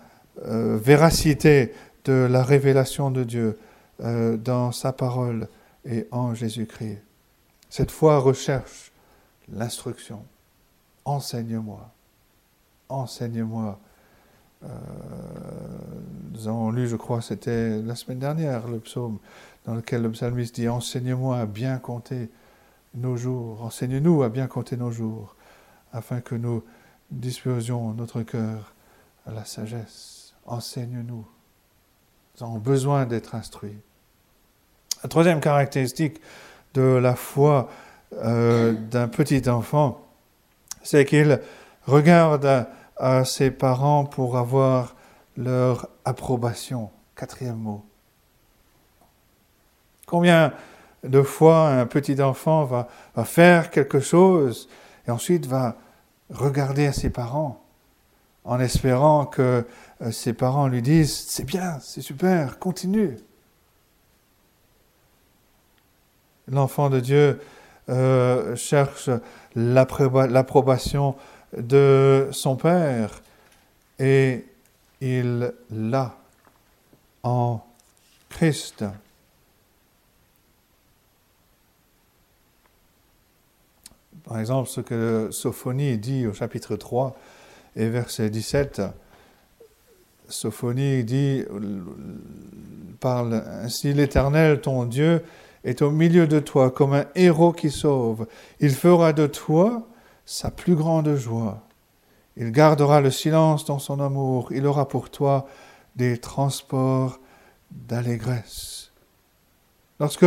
euh, 0.46 0.76
véracité 0.82 1.72
de 2.04 2.26
la 2.28 2.42
révélation 2.42 3.12
de 3.12 3.22
Dieu, 3.22 3.58
dans 4.00 4.72
sa 4.72 4.92
parole 4.92 5.46
et 5.84 6.08
en 6.10 6.34
Jésus-Christ. 6.34 6.98
Cette 7.70 7.92
foi 7.92 8.18
recherche 8.18 8.90
l'instruction. 9.48 10.24
Enseigne-moi, 11.04 11.88
enseigne-moi 12.88 13.78
nous 16.33 16.49
avons 16.49 16.71
lu, 16.71 16.88
je 16.88 16.97
crois, 16.97 17.21
c'était 17.21 17.81
la 17.81 17.95
semaine 17.95 18.19
dernière, 18.19 18.69
le 18.69 18.78
psaume 18.78 19.19
dans 19.64 19.75
lequel 19.75 20.02
le 20.02 20.11
psalmiste 20.11 20.57
dit 20.57 20.69
Enseigne-moi 20.69 21.38
à 21.38 21.47
bien 21.47 21.78
compter 21.78 22.31
nos 22.95 23.16
jours, 23.16 23.62
enseigne-nous 23.62 24.23
à 24.23 24.28
bien 24.28 24.47
compter 24.47 24.76
nos 24.76 24.90
jours, 24.90 25.37
afin 25.92 26.21
que 26.21 26.35
nous 26.35 26.62
disposions 27.11 27.92
notre 27.92 28.23
cœur 28.23 28.75
à 29.26 29.33
la 29.33 29.45
sagesse. 29.45 30.35
Enseigne-nous. 30.47 31.26
Nous 32.37 32.47
avons 32.47 32.59
besoin 32.59 33.07
d'être 33.07 33.35
instruits. 33.35 33.78
La 35.02 35.09
troisième 35.09 35.40
caractéristique 35.40 36.21
de 36.75 36.83
la 36.83 37.14
foi 37.14 37.69
euh, 38.14 38.73
d'un 38.73 39.09
petit 39.09 39.49
enfant, 39.49 40.07
c'est 40.83 41.04
qu'il 41.04 41.40
regarde 41.87 42.66
à 43.02 43.25
ses 43.25 43.50
parents 43.50 44.04
pour 44.04 44.38
avoir 44.38 44.94
leur 45.37 45.88
approbation. 46.04 46.88
Quatrième 47.16 47.56
mot. 47.56 47.85
Combien 50.06 50.52
de 51.02 51.21
fois 51.23 51.68
un 51.68 51.87
petit 51.87 52.23
enfant 52.23 52.64
va, 52.64 52.87
faire 53.25 53.71
quelque 53.71 53.99
chose 53.99 54.68
et 55.09 55.11
ensuite 55.11 55.47
va 55.47 55.76
regarder 56.30 56.87
à 56.87 56.92
ses 56.92 57.11
parents 57.11 57.61
en 58.44 58.61
espérant 58.61 59.26
que 59.26 59.66
euh, 60.00 60.11
ses 60.12 60.32
parents 60.32 60.68
lui 60.68 60.80
disent 60.80 61.12
c'est 61.26 61.44
bien, 61.44 61.78
c'est 61.80 62.02
super, 62.02 62.61
continue. 62.61 63.16
L'enfant 66.47 66.88
de 66.88 67.00
Dieu 67.00 67.40
euh, 67.88 68.54
cherche 68.54 69.11
l'approbation 69.56 71.16
de 71.56 72.28
son 72.32 72.56
Père 72.56 73.23
et 73.99 74.44
il 75.00 75.52
l'a 75.71 76.16
en 77.23 77.61
Christ. 78.28 78.85
Par 84.25 84.38
exemple, 84.38 84.68
ce 84.68 84.80
que 84.80 85.28
Sophonie 85.30 85.99
dit 85.99 86.26
au 86.26 86.32
chapitre 86.32 86.76
3 86.76 87.16
et 87.76 87.88
verset 87.88 88.30
17, 88.30 88.82
Sophonie 90.28 91.04
dit, 91.04 91.44
parle 93.00 93.35
ainsi, 93.35 93.92
l'Éternel, 93.92 94.61
ton 94.61 94.85
Dieu, 94.85 95.23
est 95.64 95.82
au 95.82 95.90
milieu 95.90 96.26
de 96.26 96.40
toi 96.40 96.71
comme 96.71 96.94
un 96.94 97.04
héros 97.14 97.52
qui 97.52 97.71
sauve. 97.71 98.26
Il 98.61 98.75
fera 98.75 99.12
de 99.12 99.26
toi 99.26 99.87
sa 100.25 100.50
plus 100.50 100.75
grande 100.75 101.14
joie. 101.17 101.62
Il 102.37 102.50
gardera 102.50 103.00
le 103.00 103.11
silence 103.11 103.64
dans 103.64 103.79
son 103.79 104.00
amour. 104.00 104.49
Il 104.52 104.67
aura 104.67 104.88
pour 104.88 105.11
toi 105.11 105.47
des 105.97 106.19
transports 106.19 107.19
d'allégresse. 107.71 108.91
Lorsque, 110.00 110.26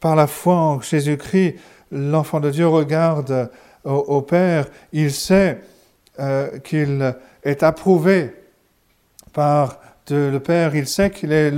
par 0.00 0.16
la 0.16 0.26
foi 0.26 0.54
en 0.54 0.80
Jésus-Christ, 0.80 1.56
l'enfant 1.90 2.40
de 2.40 2.50
Dieu 2.50 2.66
regarde 2.66 3.50
au, 3.84 4.20
Père, 4.22 4.66
il 4.92 5.12
sait 5.12 5.60
euh, 6.18 6.58
qu'il 6.58 7.14
est 7.44 7.62
approuvé 7.62 8.34
par 9.32 9.78
le 10.10 10.38
Père, 10.38 10.74
il 10.74 10.86
sait 10.86 11.10
qu'il 11.10 11.32
est 11.32 11.52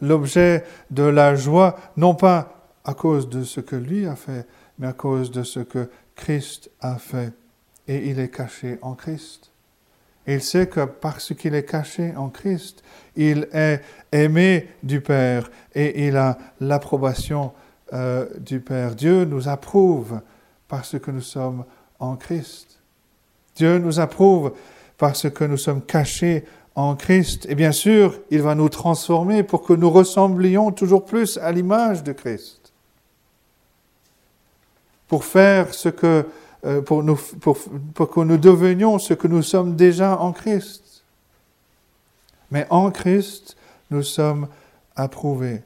l'objet 0.00 0.64
de 0.90 1.04
la 1.04 1.34
joie, 1.34 1.76
non 1.96 2.14
pas 2.14 2.68
à 2.84 2.94
cause 2.94 3.28
de 3.28 3.44
ce 3.44 3.60
que 3.60 3.76
lui 3.76 4.06
a 4.06 4.16
fait, 4.16 4.46
mais 4.78 4.88
à 4.88 4.92
cause 4.92 5.30
de 5.30 5.42
ce 5.42 5.60
que 5.60 5.88
Christ 6.14 6.70
a 6.80 6.96
fait 6.96 7.32
et 7.88 8.08
il 8.10 8.18
est 8.18 8.30
caché 8.30 8.78
en 8.82 8.94
Christ. 8.94 9.50
Il 10.26 10.40
sait 10.40 10.68
que 10.68 10.84
parce 10.84 11.34
qu'il 11.34 11.54
est 11.54 11.64
caché 11.64 12.14
en 12.16 12.28
Christ, 12.28 12.82
il 13.16 13.48
est 13.52 13.80
aimé 14.12 14.68
du 14.82 15.00
Père 15.00 15.50
et 15.74 16.06
il 16.06 16.16
a 16.16 16.38
l'approbation 16.60 17.52
euh, 17.92 18.26
du 18.38 18.60
Père. 18.60 18.94
Dieu 18.94 19.24
nous 19.24 19.48
approuve 19.48 20.20
parce 20.68 20.98
que 20.98 21.10
nous 21.10 21.22
sommes 21.22 21.64
en 21.98 22.16
Christ. 22.16 22.80
Dieu 23.56 23.78
nous 23.78 23.98
approuve 23.98 24.52
parce 24.96 25.28
que 25.28 25.44
nous 25.44 25.56
sommes 25.56 25.82
cachés 25.82 26.44
en 26.74 26.94
Christ. 26.94 27.46
Et 27.48 27.54
bien 27.54 27.72
sûr, 27.72 28.20
il 28.30 28.42
va 28.42 28.54
nous 28.54 28.68
transformer 28.68 29.42
pour 29.42 29.62
que 29.62 29.72
nous 29.72 29.90
ressemblions 29.90 30.70
toujours 30.70 31.04
plus 31.04 31.36
à 31.38 31.50
l'image 31.52 32.04
de 32.04 32.12
Christ. 32.12 32.61
Pour 35.12 35.26
faire 35.26 35.74
ce 35.74 35.90
que 35.90 36.24
euh, 36.64 36.80
pour, 36.80 37.02
nous, 37.02 37.16
pour, 37.16 37.58
pour 37.92 38.08
que 38.08 38.20
nous 38.20 38.38
devenions 38.38 38.98
ce 38.98 39.12
que 39.12 39.28
nous 39.28 39.42
sommes 39.42 39.76
déjà 39.76 40.16
en 40.16 40.32
Christ. 40.32 41.04
Mais 42.50 42.66
en 42.70 42.90
Christ, 42.90 43.58
nous 43.90 44.02
sommes 44.02 44.48
approuvés. 44.96 45.60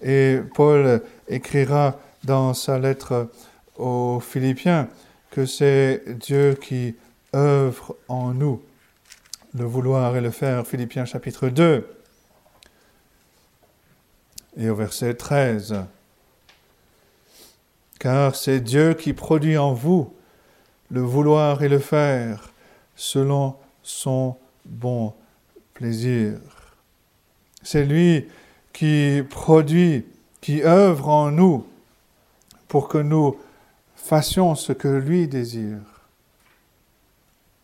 Et 0.00 0.38
Paul 0.54 1.02
écrira 1.28 1.98
dans 2.24 2.54
sa 2.54 2.78
lettre 2.78 3.28
aux 3.76 4.20
Philippiens 4.20 4.88
que 5.30 5.44
c'est 5.44 6.04
Dieu 6.06 6.54
qui 6.54 6.96
œuvre 7.34 7.94
en 8.08 8.32
nous, 8.32 8.62
le 9.52 9.66
vouloir 9.66 10.16
et 10.16 10.22
le 10.22 10.30
faire. 10.30 10.66
Philippiens 10.66 11.04
chapitre 11.04 11.50
2 11.50 11.86
et 14.56 14.70
au 14.70 14.74
verset 14.74 15.12
13 15.12 15.84
car 18.02 18.34
c'est 18.34 18.58
Dieu 18.58 18.94
qui 18.94 19.12
produit 19.12 19.56
en 19.56 19.74
vous 19.74 20.12
le 20.90 21.02
vouloir 21.02 21.62
et 21.62 21.68
le 21.68 21.78
faire 21.78 22.52
selon 22.96 23.54
son 23.84 24.34
bon 24.64 25.14
plaisir. 25.72 26.32
C'est 27.62 27.84
lui 27.84 28.26
qui 28.72 29.22
produit, 29.30 30.04
qui 30.40 30.64
œuvre 30.64 31.10
en 31.10 31.30
nous 31.30 31.64
pour 32.66 32.88
que 32.88 32.98
nous 32.98 33.36
fassions 33.94 34.56
ce 34.56 34.72
que 34.72 34.88
lui 34.88 35.28
désire. 35.28 35.78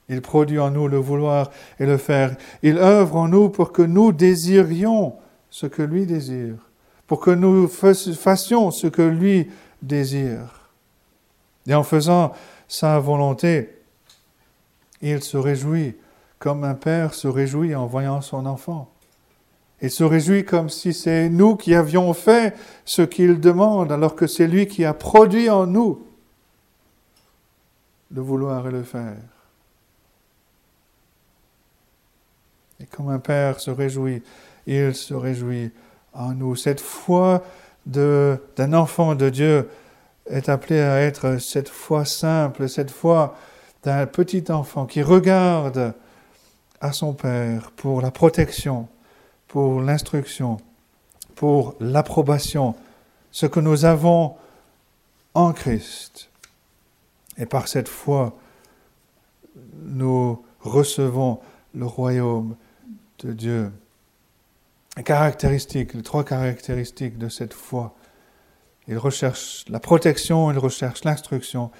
Il 0.09 0.23
produit 0.23 0.61
en 0.61 0.71
nous 0.71 0.87
le 0.87 0.99
vouloir 0.99 1.51
et 1.81 1.85
le 1.85 1.97
faire. 1.97 2.37
Il 2.63 2.79
œuvre 2.79 3.17
en 3.17 3.27
nous 3.27 3.49
pour 3.49 3.73
que 3.73 3.83
nous 3.83 4.13
désirions 4.13 5.15
ce 5.51 5.67
que 5.67 5.83
lui 5.83 6.07
désire, 6.07 6.55
pour 7.09 7.19
que 7.19 7.33
nous 7.33 7.67
fassions 7.67 8.71
ce 8.71 8.87
que 8.87 9.03
lui 9.03 9.39
désire. 9.39 9.68
Et 9.83 11.75
en 11.75 11.83
faisant 11.83 12.33
sa 12.67 12.99
volonté, 12.99 13.77
il 15.01 15.23
se 15.23 15.37
réjouit 15.37 15.97
comme 16.39 16.65
un 16.65 16.75
père 16.75 17.15
se 17.15 17.29
réjouit 17.29 17.75
en 17.75 17.87
voyant 17.87 18.21
son 18.21 18.47
enfant. 18.47 18.89
Il 19.81 19.91
se 19.91 20.05
réjouit 20.05 20.45
comme 20.45 20.69
si 20.69 20.93
c'est 20.93 21.29
nous 21.29 21.57
qui 21.57 21.75
avions 21.75 22.13
fait 22.15 22.57
ce 22.85 23.03
qu'il 23.03 23.41
demande, 23.41 23.93
alors 23.93 24.17
que 24.17 24.27
c'est 24.27 24.47
lui 24.47 24.67
qui 24.67 24.85
a 24.85 24.95
produit 24.95 25.51
en 25.51 25.67
nous 25.67 26.05
le 28.11 28.23
vouloir 28.23 28.67
et 28.67 28.71
le 28.71 28.83
faire. 28.83 29.17
Et 32.81 32.87
comme 32.87 33.09
un 33.09 33.19
père 33.19 33.61
se 33.61 33.71
réjouit, 33.71 34.23
il 34.67 34.95
se 34.95 35.15
réjouit 35.15 35.71
en 36.13 36.33
nous. 36.33 36.57
Cette 36.57 36.81
foi 36.81 37.43
d'un 37.87 38.73
enfant 38.73 39.15
de 39.15 39.29
Dieu 39.29 39.69
est 40.27 40.49
appelé 40.49 40.81
à 40.81 41.01
être 41.01 41.39
cette 41.39 41.69
foi 41.69 42.05
simple, 42.05 42.69
cette 42.69 42.91
foi 42.91 43.37
d'un 43.83 44.07
petit 44.07 44.45
enfant 44.51 44.87
qui 44.87 45.03
regarde 45.03 45.95
à 46.81 46.93
son 46.93 47.15
Père 47.15 47.71
pour 47.73 48.03
la 48.03 48.11
protection, 48.11 48.89
pour 49.47 49.81
l'instruction, 49.81 50.59
pour 51.35 51.75
l'approbation, 51.81 52.75
ce 53.31 53.47
que 53.47 53.61
nous 53.61 53.85
avons 53.85 54.37
en 55.35 55.53
Christ. 55.53 56.31
Et 57.37 57.47
par 57.47 57.69
cette 57.69 57.89
foi, 57.89 58.37
nous 59.83 60.43
recevons 60.61 61.41
le 61.75 61.87
royaume 61.87 62.57
de 63.21 63.33
Dieu. 63.33 63.73
Caractéristiques, 65.03 65.95
les 65.95 66.03
trois 66.03 66.25
caractéristiques 66.25 67.19
de 67.19 67.29
cette 67.29 67.55
foi. 67.55 67.95
Il 68.87 68.99
recherche 68.99 69.65
la 69.69 69.81
protection, 69.81 70.51
il 70.51 70.59
recherche 70.59 71.05
l'instruction, 71.05 71.71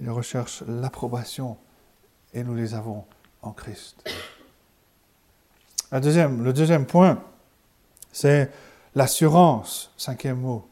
il 0.00 0.10
recherche 0.10 0.62
l'approbation, 0.66 1.56
et 2.34 2.44
nous 2.44 2.54
les 2.54 2.74
avons 2.74 3.04
en 3.42 3.52
Christ. 3.52 4.04
deuxième, 5.92 6.44
le 6.44 6.52
deuxième 6.52 6.86
point, 6.86 7.22
c'est 8.12 8.50
l'assurance, 8.94 9.92
cinquième 9.96 10.40
mot, 10.40 10.68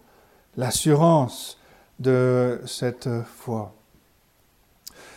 l'assurance 0.57 1.59
de 1.99 2.61
cette 2.67 3.09
foi. 3.25 3.73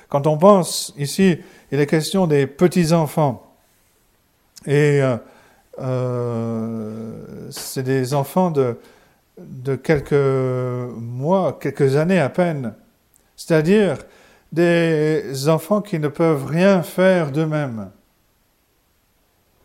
Quand 0.08 0.25
on 0.28 0.38
pense 0.38 0.93
ici, 0.97 1.38
il 1.71 1.80
est 1.80 1.86
question 1.86 2.25
des 2.25 2.47
petits-enfants. 2.47 3.45
Et 4.65 5.02
euh, 5.02 5.17
euh, 5.77 7.12
c'est 7.51 7.84
des 7.84 8.13
enfants 8.13 8.51
de, 8.51 8.77
de 9.38 9.75
quelques 9.75 10.13
mois, 10.13 11.58
quelques 11.60 11.95
années 11.95 12.19
à 12.19 12.29
peine. 12.29 12.73
C'est-à-dire 13.36 13.97
des 14.51 15.47
enfants 15.47 15.82
qui 15.82 15.99
ne 15.99 16.08
peuvent 16.08 16.45
rien 16.45 16.82
faire 16.82 17.32
d'eux-mêmes. 17.32 17.91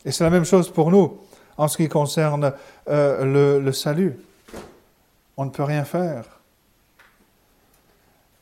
Et 0.05 0.12
c'est 0.12 0.25
la 0.25 0.31
même 0.31 0.45
chose 0.45 0.71
pour 0.71 0.90
nous 0.90 1.19
en 1.57 1.69
ce 1.69 1.77
qui 1.77 1.88
concerne 1.88 2.53
euh, 2.88 3.61
le, 3.61 3.73
salut. 3.73 4.17
On 5.37 5.47
ne 5.47 5.51
peut 5.51 5.62
rien 5.62 5.85
faire. 5.85 6.25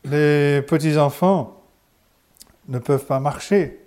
Les 0.05 0.62
petits-enfants 0.62 1.62
ne 2.68 2.79
peuvent 2.79 3.05
pas 3.05 3.20
marcher. 3.20 3.82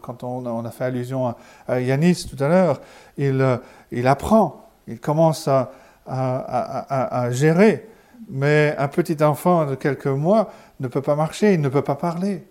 Quand 0.00 0.24
on, 0.24 0.64
a 0.64 0.70
fait 0.70 0.84
allusion 0.84 1.34
à, 1.68 1.80
Yanis 1.80 2.26
tout 2.28 2.42
à 2.42 2.48
l'heure, 2.48 2.80
il, 3.16 3.60
il, 3.90 4.06
apprend, 4.06 4.68
il 4.88 4.98
commence 4.98 5.46
à, 5.46 5.72
à, 6.06 7.30
gérer. 7.30 7.88
Mais 8.28 8.74
un 8.78 8.88
petit 8.88 9.22
enfant 9.22 9.66
de 9.66 9.74
quelques 9.74 10.06
mois 10.06 10.52
ne 10.80 10.88
peut 10.88 11.02
pas 11.02 11.16
marcher, 11.16 11.54
il 11.54 11.60
ne 11.60 11.68
peut 11.68 11.82
pas 11.82 11.94
parler. 11.94 12.46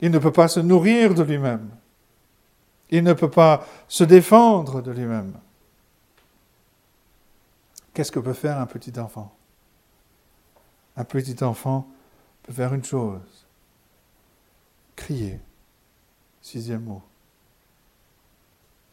Il 0.00 0.10
ne 0.10 0.18
peut 0.18 0.32
pas 0.32 0.48
se 0.48 0.60
nourrir 0.60 1.14
de 1.14 1.22
lui-même. 1.22 1.68
Il 2.90 3.04
ne 3.04 3.12
peut 3.12 3.30
pas 3.30 3.66
se 3.88 4.04
défendre 4.04 4.82
de 4.82 4.90
lui-même. 4.92 5.34
Qu'est-ce 7.92 8.12
que 8.12 8.20
peut 8.20 8.34
faire 8.34 8.58
un 8.58 8.66
petit 8.66 8.98
enfant? 8.98 9.32
Un 10.96 11.04
petit 11.04 11.42
enfant 11.42 11.88
peut 12.42 12.52
faire 12.52 12.74
une 12.74 12.84
chose, 12.84 13.46
crier. 14.94 15.40
Sixième 16.44 16.82
mot. 16.82 17.00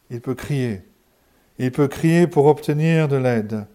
Il 0.09 0.21
peut 0.21 0.35
crier. 0.35 0.83
Il 1.59 1.73
peut 1.73 1.89
crier 1.89 2.25
pour 2.25 2.45
obtenir 2.45 3.09
de 3.09 3.17
l'aide. 3.17 3.67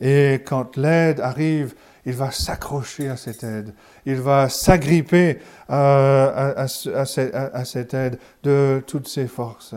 Et 0.00 0.40
quand 0.46 0.76
l'aide 0.76 1.18
arrive, 1.18 1.74
il 2.06 2.12
va 2.12 2.30
s'accrocher 2.30 3.08
à 3.08 3.16
cette 3.16 3.42
aide. 3.42 3.74
Il 4.06 4.20
va 4.20 4.48
s'agripper 4.48 5.40
à, 5.68 6.66
cette 6.68 7.92
aide 7.92 8.20
de 8.44 8.84
toutes 8.86 9.08
ses 9.08 9.26
forces. 9.26 9.74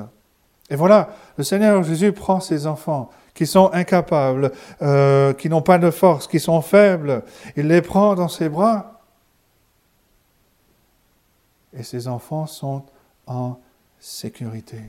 Et 0.69 0.75
voilà, 0.75 1.09
le 1.35 1.43
Seigneur 1.43 1.81
Jésus 1.81 2.11
prend 2.11 2.41
ses 2.41 2.67
enfants 2.67 3.09
qui 3.33 3.47
sont 3.47 3.71
incapables, 3.73 4.51
euh, 4.83 5.33
qui 5.33 5.49
n'ont 5.49 5.63
pas 5.63 5.79
de 5.79 5.89
force, 5.89 6.27
qui 6.27 6.39
sont 6.39 6.61
faibles. 6.61 7.23
Il 7.57 7.69
les 7.69 7.81
prend 7.81 8.13
dans 8.13 8.27
ses 8.27 8.49
bras. 8.49 9.01
Et 11.73 11.81
ses 11.81 12.07
enfants 12.07 12.45
sont 12.45 12.83
en 13.27 13.57
sécurité. 13.99 14.81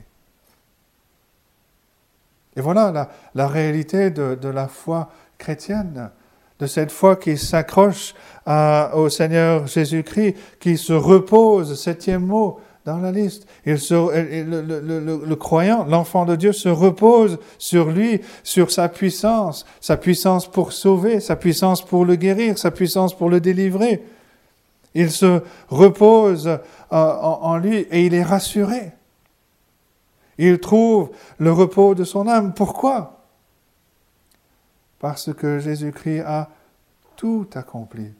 Et 2.55 2.61
voilà 2.61 3.09
la, 3.33 3.47
réalité 3.47 4.11
de, 4.11 4.47
la 4.47 4.67
foi 4.67 5.09
chrétienne, 5.37 6.11
de 6.59 6.67
cette 6.67 6.91
foi 6.91 7.15
qui 7.15 7.37
s'accroche 7.37 8.13
au 8.45 9.09
Seigneur 9.09 9.67
Jésus-Christ, 9.67 10.35
qui 10.59 10.77
se 10.77 10.93
repose, 10.93 11.79
septième 11.79 12.25
mot 12.25 12.59
dans 12.85 12.97
la 12.97 13.11
liste. 13.11 13.47
Le, 13.65 15.33
croyant, 15.35 15.85
l'enfant 15.85 16.25
de 16.25 16.35
Dieu, 16.35 16.51
se 16.51 16.69
repose 16.69 17.39
sur 17.57 17.89
lui, 17.89 18.21
sur 18.43 18.71
sa 18.71 18.89
puissance, 18.89 19.65
sa 19.79 19.97
puissance 19.97 20.49
pour 20.49 20.73
sauver, 20.73 21.19
sa 21.19 21.35
puissance 21.35 21.83
pour 21.83 22.05
le 22.05 22.15
guérir, 22.15 22.57
sa 22.57 22.71
puissance 22.71 23.15
pour 23.15 23.29
le 23.29 23.39
délivrer. 23.39 24.03
Il 24.95 25.11
se 25.11 25.41
repose 25.69 26.47
euh, 26.47 26.59
en 26.91 27.57
lui 27.57 27.77
et 27.77 28.05
il 28.05 28.13
est 28.13 28.23
rassuré. 28.23 28.93
Il 30.37 30.59
trouve 30.59 31.11
le 31.37 31.51
repos 31.51 31.95
de 31.95 32.03
son 32.03 32.27
âme. 32.27 32.53
Pourquoi? 32.53 33.23
Parce 34.99 35.33
que 35.33 35.59
Jésus-Christ 35.59 36.21
a 36.21 36.49
tout 37.15 37.47
accompli. 37.53 38.11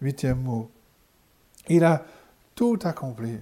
Huitième 0.00 0.40
mot. 0.40 0.70
Il 1.68 1.84
a 1.84 2.02
tout 2.54 2.78
accompli. 2.84 3.38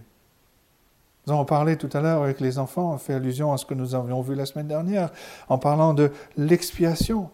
Nous 1.26 1.35
en 1.35 1.44
parlé 1.44 1.76
tout 1.76 1.90
à 1.92 2.00
l'heure 2.00 2.22
avec 2.22 2.40
les 2.40 2.59
enfants, 2.59 2.92
on 2.94 2.98
fait 2.98 3.14
allusion 3.14 3.52
à 3.52 3.59
ce 3.59 3.66
que 3.66 3.74
nous 3.74 3.94
avions 3.94 4.22
vu 4.22 4.35
la 4.35 4.46
semaine 4.46 4.68
dernière, 4.68 5.11
en 5.48 5.59
parlant 5.59 5.92
de 5.92 6.11
l'expiation. 6.37 7.31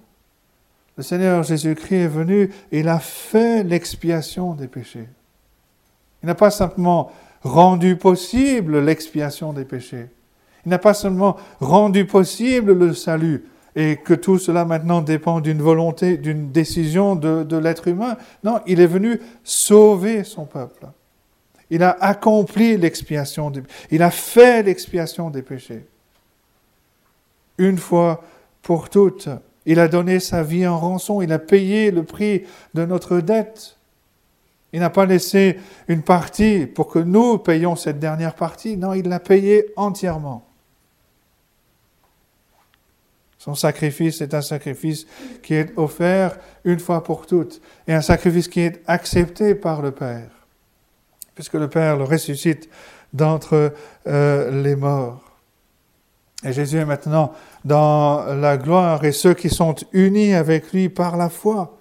Le 0.97 1.03
Seigneur 1.03 1.43
Jésus-Christ 1.43 1.95
est 1.95 2.09
venu 2.09 2.51
et 2.71 2.81
il 2.81 2.89
a 2.89 3.01
fait 3.01 3.65
l'expiation 3.65 4.55
des 4.55 4.69
péchés. 4.69 5.09
Il 6.23 6.27
n'a 6.27 6.35
pas 6.35 6.51
simplement 6.51 7.11
rendu 7.43 7.97
possible 7.97 8.79
l'expiation 8.79 9.53
des 9.53 9.65
péchés. 9.65 10.07
Il 10.65 10.71
n'a 10.71 10.79
pas 10.79 10.95
seulement 10.95 11.37
rendu 11.61 12.07
possible 12.07 12.73
le 12.73 12.95
salut 12.95 13.45
et 13.77 13.97
que 13.97 14.15
tout 14.15 14.39
cela 14.39 14.65
maintenant 14.65 15.03
dépend 15.03 15.41
d'une 15.41 15.61
volonté, 15.61 16.17
d'une 16.17 16.51
décision 16.53 17.17
de, 17.17 17.57
l'être 17.57 17.89
humain. 17.89 18.17
Non, 18.45 18.61
il 18.67 18.81
est 18.81 18.87
venu 18.87 19.21
sauver 19.43 20.25
son 20.25 20.47
peuple. 20.47 20.87
Il 21.71 21.83
a 21.83 21.91
accompli 22.01 22.77
l'expiation, 22.77 23.51
il 23.91 24.03
a 24.03 24.11
fait 24.11 24.63
l'expiation 24.63 25.31
des 25.31 25.43
péchés. 25.43 25.87
Une 27.59 27.79
fois 27.79 28.23
pour 28.63 28.91
toutes, 28.91 29.29
il 29.67 29.81
a 29.81 29.89
donné 29.89 30.21
sa 30.21 30.43
vie 30.43 30.67
en 30.67 30.79
rançon, 30.79 31.23
il 31.23 31.33
a 31.33 31.39
payé 31.39 31.91
le 31.91 32.05
prix 32.05 32.45
de 32.75 32.85
notre 32.85 33.21
dette. 33.21 33.77
Il 34.73 34.81
n'a 34.81 34.91
pas 34.91 35.07
laissé 35.07 35.59
une 35.89 36.03
partie 36.03 36.67
pour 36.67 36.89
que 36.89 36.99
nous 36.99 37.39
payions 37.39 37.77
cette 37.77 38.01
dernière 38.01 38.35
partie. 38.35 38.77
Non, 38.77 38.93
il 38.93 39.09
l'a 39.09 39.21
payé 39.21 39.67
entièrement. 39.77 40.45
Son 43.39 43.55
sacrifice 43.55 44.21
est 44.21 44.35
un 44.35 44.41
sacrifice 44.41 45.07
qui 45.43 45.55
est 45.55 45.77
offert 45.77 46.39
une 46.65 46.81
fois 46.81 47.05
pour 47.05 47.27
toutes 47.27 47.61
et 47.87 47.93
un 47.93 48.01
sacrifice 48.01 48.49
qui 48.49 48.61
est 48.61 48.83
accepté 48.87 49.55
par 49.55 49.83
le 49.83 49.91
Père, 49.91 50.31
puisque 51.35 51.55
le 51.55 51.69
Père 51.69 51.99
le 51.99 52.05
ressuscite 52.05 52.71
d'entre 53.13 53.75
euh, 54.07 54.63
les 54.63 54.75
morts. 54.75 55.34
Et 56.45 56.53
Jésus 56.53 56.77
est 56.77 56.85
maintenant 56.85 57.33
dans 57.65 58.23
la 58.35 58.59
gloire 58.59 59.03
et 59.05 59.13
ceux 59.13 59.33
qui 59.33 59.49
sont 59.49 59.75
unis 59.93 60.35
avec 60.35 60.73
lui 60.73 60.91
par 60.91 61.17
la 61.17 61.31
foi 61.31 61.79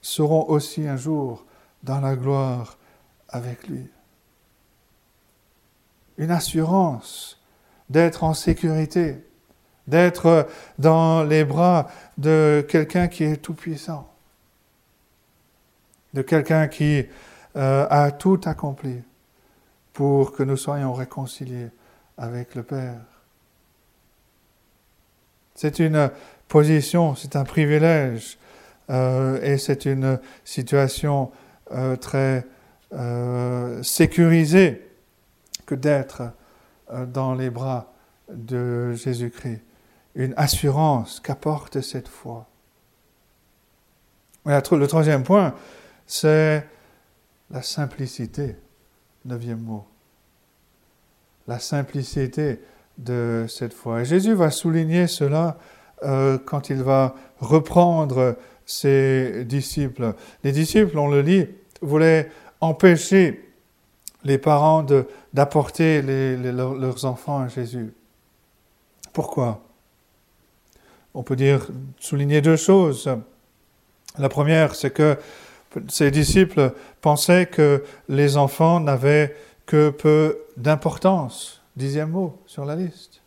seront 0.00 0.48
aussi 0.48 0.88
un 0.88 0.96
jour 0.96 1.44
dans 1.82 2.00
la 2.00 2.16
gloire 2.16 2.78
avec 3.28 3.68
lui. 3.68 3.86
Une 6.16 6.30
assurance 6.30 7.38
d'être 7.90 8.24
en 8.24 8.32
sécurité, 8.32 9.26
d'être 9.86 10.48
dans 10.78 11.22
les 11.22 11.44
bras 11.44 11.88
de 12.16 12.64
quelqu'un 12.66 13.08
qui 13.08 13.24
est 13.24 13.36
tout-puissant, 13.36 14.10
de 16.14 16.22
quelqu'un 16.22 16.66
qui 16.66 17.04
euh, 17.56 17.86
a 17.90 18.10
tout 18.10 18.40
accompli 18.44 19.02
pour 19.92 20.32
que 20.32 20.42
nous 20.42 20.56
soyons 20.56 20.94
réconciliés 20.94 21.68
avec 22.20 22.54
le 22.54 22.62
Père. 22.62 23.00
C'est 25.54 25.78
une 25.78 26.10
position, 26.48 27.14
c'est 27.14 27.34
un 27.34 27.44
privilège 27.44 28.38
euh, 28.90 29.40
et 29.42 29.56
c'est 29.56 29.86
une 29.86 30.20
situation 30.44 31.32
euh, 31.72 31.96
très 31.96 32.46
euh, 32.92 33.82
sécurisée 33.82 34.86
que 35.66 35.74
d'être 35.74 36.22
dans 37.06 37.34
les 37.34 37.50
bras 37.50 37.92
de 38.28 38.92
Jésus-Christ. 38.94 39.62
Une 40.16 40.34
assurance 40.36 41.20
qu'apporte 41.20 41.80
cette 41.80 42.08
foi. 42.08 42.48
le 44.44 44.86
troisième 44.86 45.22
point, 45.22 45.54
c'est 46.06 46.66
la 47.50 47.62
simplicité. 47.62 48.56
Neuvième 49.24 49.60
mot. 49.60 49.86
La 51.50 51.58
simplicité 51.58 52.60
de 52.96 53.44
cette 53.48 53.74
foi. 53.74 54.02
Et 54.02 54.04
Jésus 54.04 54.34
va 54.34 54.52
souligner 54.52 55.08
cela 55.08 55.58
quand 56.44 56.70
il 56.70 56.80
va 56.80 57.16
reprendre 57.40 58.36
ses 58.64 59.44
disciples. 59.46 60.14
Les 60.44 60.52
disciples, 60.52 60.96
on 60.96 61.08
le 61.08 61.22
lit, 61.22 61.48
voulaient 61.82 62.30
empêcher 62.60 63.50
les 64.22 64.38
parents 64.38 64.86
d'apporter 65.32 66.02
leurs 66.02 67.04
enfants 67.04 67.40
à 67.40 67.48
Jésus. 67.48 67.92
Pourquoi? 69.12 69.60
On 71.14 71.24
peut 71.24 71.34
dire, 71.34 71.66
souligner 71.98 72.42
deux 72.42 72.56
choses. 72.56 73.10
La 74.18 74.28
première, 74.28 74.76
c'est 74.76 74.92
que 74.92 75.18
ces 75.88 76.12
disciples 76.12 76.72
pensaient 77.00 77.46
que 77.46 77.82
les 78.08 78.36
enfants 78.36 78.78
n'avaient 78.78 79.34
que 79.70 79.90
peu 79.90 80.36
d'importance. 80.56 81.62
Dixième 81.76 82.10
mot 82.10 82.36
sur 82.44 82.64
la 82.64 82.74
liste. 82.74 83.22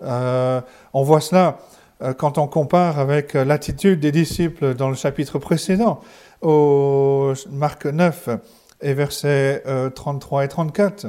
Euh, 0.00 0.60
on 0.92 1.02
voit 1.02 1.20
cela 1.20 1.58
euh, 2.02 2.14
quand 2.14 2.38
on 2.38 2.46
compare 2.46 3.00
avec 3.00 3.34
l'attitude 3.34 3.98
des 3.98 4.12
disciples 4.12 4.74
dans 4.74 4.88
le 4.88 4.94
chapitre 4.94 5.40
précédent, 5.40 6.00
au 6.40 7.32
Marc 7.50 7.86
9 7.86 8.28
et 8.80 8.94
versets 8.94 9.64
33 9.96 10.40
euh, 10.40 10.44
et 10.44 10.48
34, 10.48 11.06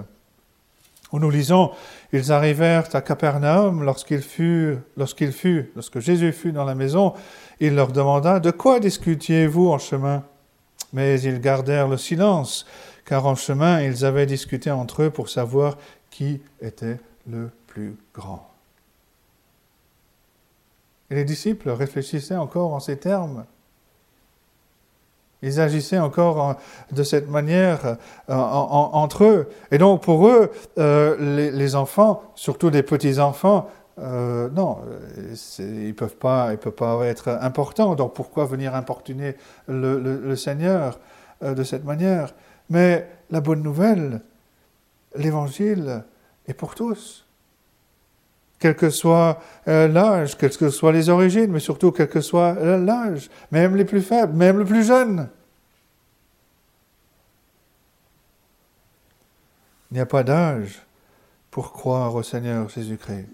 où 1.11 1.19
nous 1.19 1.29
lisons 1.29 1.69
Ils 2.11 2.31
arrivèrent 2.31 2.95
à 2.95 3.01
Capernaum 3.01 3.88
fut, 4.21 4.79
lorsque 4.97 5.99
Jésus 5.99 6.31
fut 6.31 6.51
dans 6.51 6.65
la 6.65 6.73
maison, 6.73 7.13
il 7.59 7.75
leur 7.75 7.91
demanda 7.91 8.39
De 8.39 8.49
quoi 8.49 8.79
discutiez-vous 8.79 9.69
en 9.69 9.77
chemin? 9.77 10.23
Mais 10.93 11.21
ils 11.21 11.41
gardèrent 11.41 11.89
le 11.89 11.97
silence, 11.97 12.65
car 13.05 13.25
en 13.25 13.35
chemin 13.35 13.81
ils 13.81 14.03
avaient 14.03 14.25
discuté 14.25 14.71
entre 14.71 15.03
eux 15.03 15.09
pour 15.09 15.29
savoir 15.29 15.77
qui 16.09 16.41
était 16.61 16.99
le 17.29 17.49
plus 17.67 17.95
grand. 18.13 18.49
Et 21.09 21.15
les 21.15 21.23
disciples 21.23 21.69
réfléchissaient 21.69 22.35
encore 22.35 22.73
en 22.73 22.79
ces 22.79 22.97
termes. 22.97 23.45
Ils 25.41 25.59
agissaient 25.59 25.99
encore 25.99 26.55
de 26.91 27.03
cette 27.03 27.29
manière 27.29 27.97
euh, 28.29 28.33
entre 28.33 29.25
eux. 29.25 29.49
Et 29.69 29.77
donc 29.77 30.01
pour 30.01 30.27
eux, 30.27 30.51
euh, 30.79 31.51
les, 31.51 31.75
enfants, 31.75 32.23
surtout 32.33 32.71
les 32.71 32.81
petits-enfants, 32.81 33.69
euh, 33.99 34.49
non, 34.49 34.79
ils 35.59 35.87
ne 35.87 35.91
peuvent, 35.91 36.15
pas, 36.15 36.51
ils 36.51 36.57
peuvent 36.57 36.73
pas 36.73 37.05
être 37.05 37.37
importants. 37.41 37.93
Donc 37.93 38.15
pourquoi 38.15 38.45
venir 38.45 38.73
importuner 38.73 39.35
le 39.67 40.35
Seigneur 40.35 40.99
de 41.43 41.63
cette 41.63 41.83
manière? 41.83 42.33
Mais 42.69 43.08
la 43.30 43.41
bonne 43.41 43.62
nouvelle, 43.62 44.21
l'évangile 45.15 46.04
est 46.47 46.54
pour 46.54 46.75
tous 46.75 47.25
quel 48.65 48.75
que 48.75 48.89
soit 48.89 49.41
euh, 49.67 49.88
l'âge, 49.88 50.38
quelles 50.38 50.58
que 50.58 50.69
soient 50.69 50.91
les 50.91 51.10
origines, 51.10 51.51
mais 51.51 51.60
surtout 51.60 51.91
quel 51.91 52.10
que 52.10 52.21
soit 52.21 52.54
l'âge, 52.78 53.30
même 53.51 53.75
les 53.75 53.86
plus 53.86 54.01
faibles, 54.01 54.34
même 54.34 54.58
le 54.58 54.65
plus 54.65 54.84
jeune. 54.84 55.30
Il 59.91 59.95
n'y 59.95 59.99
a 59.99 60.06
pas 60.06 60.23
d'âge 60.23 60.82
pour 61.51 61.73
croire 61.73 62.15
au 62.15 62.23
Seigneur 62.23 62.67
Jésus-Christ. 62.69 63.28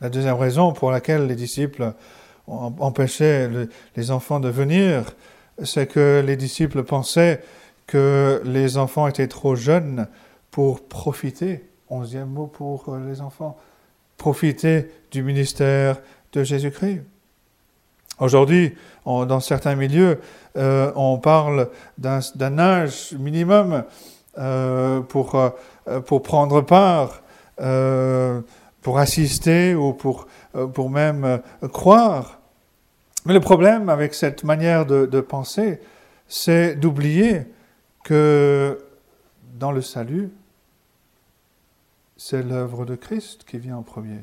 La 0.00 0.10
deuxième 0.10 0.36
raison 0.36 0.72
pour 0.72 0.90
laquelle 0.90 1.26
les 1.26 1.34
disciples 1.34 1.94
empêchaient 2.46 3.50
les 3.96 4.10
enfants 4.10 4.38
de 4.38 4.48
venir, 4.48 5.14
c'est 5.62 5.86
que 5.86 6.22
les 6.24 6.36
disciples 6.36 6.84
pensaient 6.84 7.42
que 7.86 8.42
les 8.44 8.76
enfants 8.76 9.06
étaient 9.08 9.28
trop 9.28 9.56
jeunes 9.56 10.08
pour 10.50 10.86
profiter 10.86 11.68
Onzième 11.90 12.28
mot 12.28 12.46
pour 12.46 12.90
euh, 12.90 13.08
les 13.08 13.22
enfants. 13.22 13.56
Profiter 14.18 14.90
du 15.10 15.22
ministère 15.22 15.96
de 16.32 16.42
Jésus-Christ. 16.42 17.00
Aujourd'hui, 18.18 18.74
dans 19.06 19.40
certains 19.40 19.76
milieux, 19.76 20.20
euh, 20.56 20.92
on 20.96 21.18
parle 21.18 21.70
d'un 21.96 22.58
âge 22.58 23.12
minimum 23.12 23.84
euh, 24.36 25.00
pour, 25.02 25.40
pour 26.04 26.22
prendre 26.22 26.60
part, 26.62 27.22
pour 28.82 28.98
assister 28.98 29.76
ou 29.76 29.92
pour, 29.92 30.26
pour 30.74 30.90
même 30.90 31.40
croire. 31.72 32.37
Mais 33.24 33.34
le 33.34 33.40
problème 33.40 33.88
avec 33.88 34.14
cette 34.14 34.44
manière 34.44 34.86
de, 34.86 35.20
penser, 35.20 35.80
c'est 36.26 36.76
d'oublier 36.76 37.42
que 38.04 38.84
dans 39.54 39.72
le 39.72 39.82
salut, 39.82 40.30
c'est 42.16 42.42
l'œuvre 42.42 42.84
de 42.84 42.94
Christ 42.94 43.44
qui 43.44 43.58
vient 43.58 43.76
en 43.76 43.82
premier. 43.82 44.20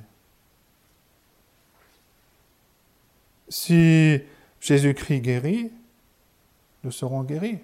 Si 3.47 4.19
Jésus-Christ 4.60 5.21
guérit, 5.21 5.71
nous 6.84 6.91
serons 6.91 7.23
guéris. 7.23 7.60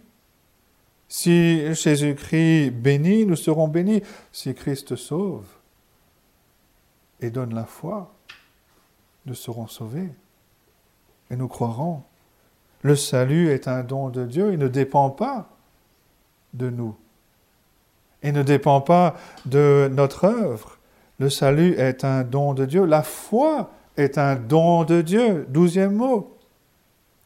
Si 1.07 1.73
Jésus-Christ 1.73 2.71
bénit, 2.71 3.25
nous 3.25 3.35
serons 3.35 3.67
bénis. 3.67 4.01
Si 4.31 4.53
Christ 4.53 4.95
sauve 4.95 5.47
et 7.19 7.29
donne 7.29 7.53
la 7.53 7.65
foi, 7.65 8.13
nous 9.25 9.35
serons 9.35 9.67
sauvés. 9.67 10.09
Et 11.31 11.35
nous 11.35 11.47
croirons. 11.47 12.03
Le 12.83 12.95
salut 12.95 13.49
est 13.49 13.67
un 13.67 13.83
don 13.83 14.09
de 14.09 14.25
Dieu, 14.25 14.53
il 14.53 14.59
ne 14.59 14.67
dépend 14.67 15.09
pas 15.09 15.49
de 16.53 16.69
nous 16.69 16.95
et 18.23 18.31
ne 18.31 18.43
dépend 18.43 18.81
pas 18.81 19.15
de 19.45 19.89
notre 19.91 20.25
œuvre. 20.25 20.77
Le 21.19 21.29
salut 21.29 21.73
est 21.77 22.03
un 22.03 22.23
don 22.23 22.53
de 22.53 22.65
Dieu. 22.65 22.85
La 22.85 23.03
foi 23.03 23.71
est 23.97 24.17
un 24.17 24.35
don 24.35 24.83
de 24.83 25.01
Dieu. 25.01 25.45
Douzième 25.49 25.93
mot. 25.93 26.37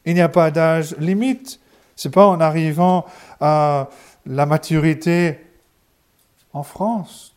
Il 0.04 0.14
n'y 0.14 0.20
a 0.20 0.28
pas 0.28 0.50
d'âge 0.50 0.96
limite. 0.98 1.60
C'est 1.96 2.12
pas 2.12 2.26
en 2.26 2.40
arrivant 2.40 3.06
à 3.40 3.88
la 4.26 4.46
maturité 4.46 5.40
en 6.52 6.62
France, 6.62 7.34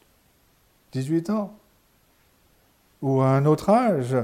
18 0.93 1.29
ans, 1.29 1.53
ou 3.01 3.21
à 3.21 3.27
un 3.27 3.45
autre 3.45 3.69
âge, 3.69 4.15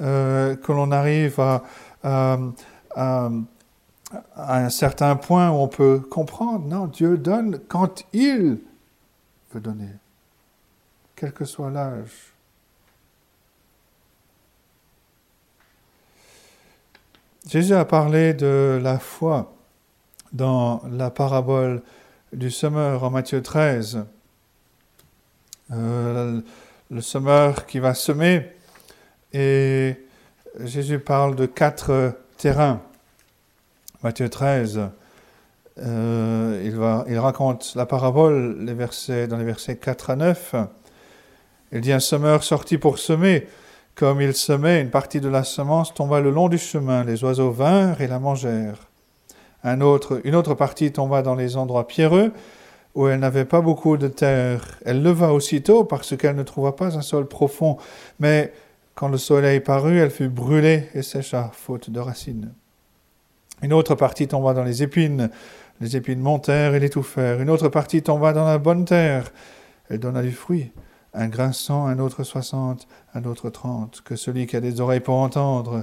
euh, 0.00 0.56
que 0.56 0.72
l'on 0.72 0.90
arrive 0.90 1.38
à, 1.40 1.62
à, 2.04 2.38
un 4.36 4.68
certain 4.70 5.16
point 5.16 5.50
où 5.50 5.54
on 5.54 5.68
peut 5.68 5.98
comprendre. 5.98 6.66
Non, 6.66 6.86
Dieu 6.86 7.18
donne 7.18 7.58
quand 7.68 8.04
il 8.12 8.60
donner, 9.60 9.90
quel 11.16 11.32
que 11.32 11.44
soit 11.44 11.70
l'âge. 11.70 12.32
Jésus 17.46 17.74
a 17.74 17.84
parlé 17.84 18.32
de 18.32 18.80
la 18.82 18.98
foi 18.98 19.54
dans 20.32 20.82
la 20.90 21.10
parabole 21.10 21.82
du 22.32 22.50
semeur 22.50 23.04
en 23.04 23.10
Matthieu 23.10 23.42
13. 23.42 24.06
Euh, 25.70 26.40
le 26.90 27.00
semeur 27.00 27.66
qui 27.66 27.78
va 27.78 27.94
semer 27.94 28.50
et 29.32 30.03
Jésus 30.60 31.00
parle 31.00 31.34
de 31.34 31.46
quatre 31.46 32.12
terrains. 32.36 32.80
Matthieu 34.04 34.28
13, 34.28 34.88
euh, 35.82 37.04
il 37.08 37.18
raconte 37.18 37.72
la 37.74 37.86
parabole 37.86 38.58
les 38.60 38.74
versets, 38.74 39.26
dans 39.26 39.36
les 39.36 39.44
versets 39.44 39.76
4 39.76 40.10
à 40.10 40.16
9. 40.16 40.54
Il 41.72 41.80
dit 41.80 41.92
Un 41.92 41.98
semeur 41.98 42.44
sortit 42.44 42.78
pour 42.78 42.98
semer. 42.98 43.48
Comme 43.96 44.20
il 44.20 44.34
semait, 44.34 44.80
une 44.80 44.90
partie 44.90 45.20
de 45.20 45.28
la 45.28 45.42
semence 45.42 45.92
tomba 45.92 46.20
le 46.20 46.30
long 46.30 46.48
du 46.48 46.58
chemin. 46.58 47.02
Les 47.02 47.24
oiseaux 47.24 47.50
vinrent 47.50 48.00
et 48.00 48.06
la 48.06 48.20
mangèrent. 48.20 48.88
Un 49.64 49.80
autre, 49.80 50.20
une 50.24 50.36
autre 50.36 50.54
partie 50.54 50.92
tomba 50.92 51.22
dans 51.22 51.34
les 51.34 51.56
endroits 51.56 51.88
pierreux 51.88 52.32
où 52.94 53.08
elle 53.08 53.18
n'avait 53.18 53.44
pas 53.44 53.60
beaucoup 53.60 53.96
de 53.96 54.06
terre. 54.06 54.78
Elle 54.84 55.02
leva 55.02 55.32
aussitôt 55.32 55.84
parce 55.84 56.16
qu'elle 56.16 56.36
ne 56.36 56.44
trouva 56.44 56.72
pas 56.72 56.96
un 56.96 57.02
sol 57.02 57.26
profond. 57.26 57.76
Mais 58.20 58.52
quand 58.94 59.08
le 59.08 59.18
soleil 59.18 59.60
parut, 59.60 59.98
elle 59.98 60.10
fut 60.10 60.28
brûlée 60.28 60.88
et 60.94 61.02
sécha, 61.02 61.50
faute 61.52 61.90
de 61.90 62.00
racines. 62.00 62.52
Une 63.62 63.72
autre 63.72 63.94
partie 63.94 64.28
tomba 64.28 64.52
dans 64.54 64.64
les 64.64 64.82
épines 64.82 65.30
les 65.80 65.96
épines 65.96 66.20
montèrent 66.20 66.74
et 66.74 66.80
l'étouffèrent. 66.80 67.40
Une 67.40 67.50
autre 67.50 67.68
partie 67.68 68.02
tomba 68.02 68.32
dans 68.32 68.44
la 68.44 68.58
bonne 68.58 68.84
terre. 68.84 69.30
Elle 69.90 69.98
donna 69.98 70.22
du 70.22 70.32
fruit. 70.32 70.70
Un 71.12 71.28
grain 71.28 71.52
cent, 71.52 71.86
un 71.86 71.98
autre 71.98 72.24
soixante, 72.24 72.88
un 73.14 73.24
autre 73.24 73.50
trente. 73.50 74.00
Que 74.04 74.16
celui 74.16 74.46
qui 74.46 74.56
a 74.56 74.60
des 74.60 74.80
oreilles 74.80 75.00
pour 75.00 75.16
entendre, 75.16 75.82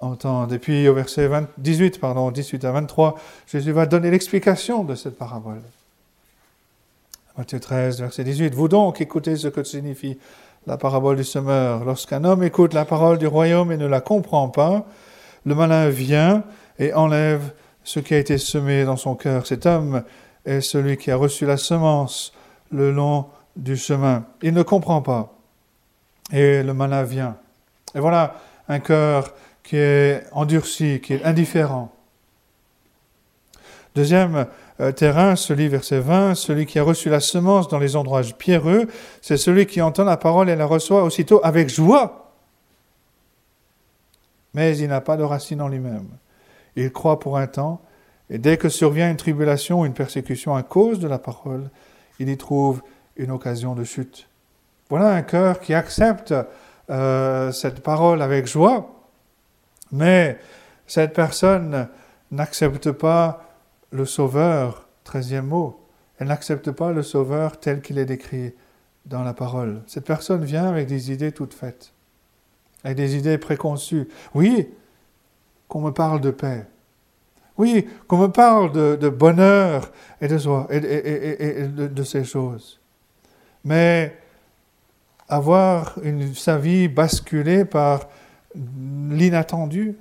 entende. 0.00 0.52
Et 0.52 0.58
puis 0.58 0.88
au 0.88 0.94
verset 0.94 1.30
18, 1.58 2.00
pardon, 2.00 2.30
18 2.30 2.64
à 2.64 2.72
23, 2.72 3.18
Jésus 3.46 3.72
va 3.72 3.86
donner 3.86 4.10
l'explication 4.10 4.84
de 4.84 4.94
cette 4.94 5.16
parabole. 5.16 5.62
Matthieu 7.36 7.60
13, 7.60 8.00
verset 8.00 8.24
18. 8.24 8.54
Vous 8.54 8.68
donc 8.68 9.00
écoutez 9.00 9.36
ce 9.36 9.48
que 9.48 9.62
signifie 9.62 10.18
la 10.66 10.76
parabole 10.76 11.16
du 11.16 11.24
semeur. 11.24 11.84
Lorsqu'un 11.84 12.24
homme 12.24 12.42
écoute 12.42 12.74
la 12.74 12.84
parole 12.84 13.18
du 13.18 13.26
royaume 13.26 13.70
et 13.72 13.76
ne 13.76 13.86
la 13.86 14.00
comprend 14.00 14.48
pas, 14.48 14.84
le 15.44 15.54
malin 15.54 15.88
vient 15.88 16.42
et 16.78 16.92
enlève 16.92 17.52
ce 17.84 18.00
qui 18.00 18.14
a 18.14 18.18
été 18.18 18.36
semé 18.36 18.84
dans 18.84 18.96
son 18.96 19.14
cœur. 19.14 19.46
Cet 19.46 19.64
homme 19.64 20.02
est 20.44 20.60
celui 20.60 20.96
qui 20.96 21.10
a 21.10 21.16
reçu 21.16 21.46
la 21.46 21.56
semence 21.56 22.32
le 22.72 22.90
long 22.90 23.26
du 23.54 23.76
chemin. 23.76 24.24
Il 24.42 24.54
ne 24.54 24.62
comprend 24.62 25.02
pas. 25.02 25.32
Et 26.32 26.62
le 26.64 26.74
malin 26.74 27.04
vient. 27.04 27.36
Et 27.94 28.00
voilà 28.00 28.34
un 28.68 28.80
cœur 28.80 29.32
qui 29.62 29.76
est 29.76 30.24
endurci, 30.32 31.00
qui 31.00 31.14
est 31.14 31.24
indifférent. 31.24 31.92
Deuxième 33.94 34.46
euh, 34.80 34.92
terrain, 34.92 35.36
celui 35.36 35.68
verset 35.68 36.00
20, 36.00 36.34
celui 36.34 36.66
qui 36.66 36.78
a 36.78 36.82
reçu 36.82 37.08
la 37.08 37.20
semence 37.20 37.68
dans 37.68 37.78
les 37.78 37.96
endroits 37.96 38.22
pierreux, 38.36 38.86
c'est 39.22 39.36
celui 39.36 39.66
qui 39.66 39.80
entend 39.80 40.04
la 40.04 40.16
parole 40.16 40.50
et 40.50 40.56
la 40.56 40.66
reçoit 40.66 41.02
aussitôt 41.02 41.40
avec 41.42 41.68
joie. 41.68 42.32
Mais 44.54 44.76
il 44.76 44.88
n'a 44.88 45.00
pas 45.00 45.16
de 45.16 45.22
racine 45.22 45.62
en 45.62 45.68
lui-même. 45.68 46.08
Il 46.76 46.92
croit 46.92 47.18
pour 47.18 47.38
un 47.38 47.46
temps, 47.46 47.80
et 48.28 48.38
dès 48.38 48.56
que 48.56 48.68
survient 48.68 49.10
une 49.10 49.16
tribulation 49.16 49.80
ou 49.80 49.86
une 49.86 49.94
persécution 49.94 50.54
à 50.54 50.62
cause 50.62 50.98
de 50.98 51.08
la 51.08 51.18
parole, 51.18 51.70
il 52.18 52.28
y 52.28 52.36
trouve 52.36 52.82
une 53.16 53.30
occasion 53.30 53.74
de 53.74 53.84
chute. 53.84 54.28
Voilà 54.90 55.10
un 55.10 55.22
cœur 55.22 55.60
qui 55.60 55.74
accepte 55.74 56.34
euh, 56.90 57.50
cette 57.50 57.82
parole 57.82 58.20
avec 58.20 58.46
joie, 58.46 58.94
mais 59.90 60.38
cette 60.86 61.14
personne 61.14 61.88
n'accepte 62.30 62.92
pas 62.92 63.45
le 63.96 64.04
Sauveur, 64.04 64.88
treizième 65.02 65.46
mot, 65.46 65.80
elle 66.18 66.28
n'accepte 66.28 66.70
pas 66.70 66.92
le 66.92 67.02
Sauveur 67.02 67.58
tel 67.58 67.80
qu'il 67.80 67.98
est 67.98 68.04
décrit 68.04 68.54
dans 69.06 69.22
la 69.22 69.34
parole. 69.34 69.82
Cette 69.86 70.04
personne 70.04 70.44
vient 70.44 70.68
avec 70.68 70.86
des 70.86 71.12
idées 71.12 71.32
toutes 71.32 71.54
faites, 71.54 71.92
avec 72.84 72.96
des 72.96 73.16
idées 73.16 73.38
préconçues. 73.38 74.08
Oui, 74.34 74.68
qu'on 75.68 75.80
me 75.80 75.90
parle 75.90 76.20
de 76.20 76.30
paix. 76.30 76.66
Oui, 77.58 77.88
qu'on 78.06 78.18
me 78.18 78.28
parle 78.28 78.72
de, 78.72 79.08
bonheur 79.08 79.90
et 80.20 80.28
de, 80.28 80.36
et, 80.70 81.62
et, 81.62 81.68
de, 81.68 82.02
ces 82.02 82.22
choses. 82.22 82.78
mais 83.64 84.14
avoir 85.28 85.94
sa 86.34 86.58
vie 86.58 86.86
basculée 86.86 87.64
par 87.64 88.08
l'inattendu, 88.54 89.96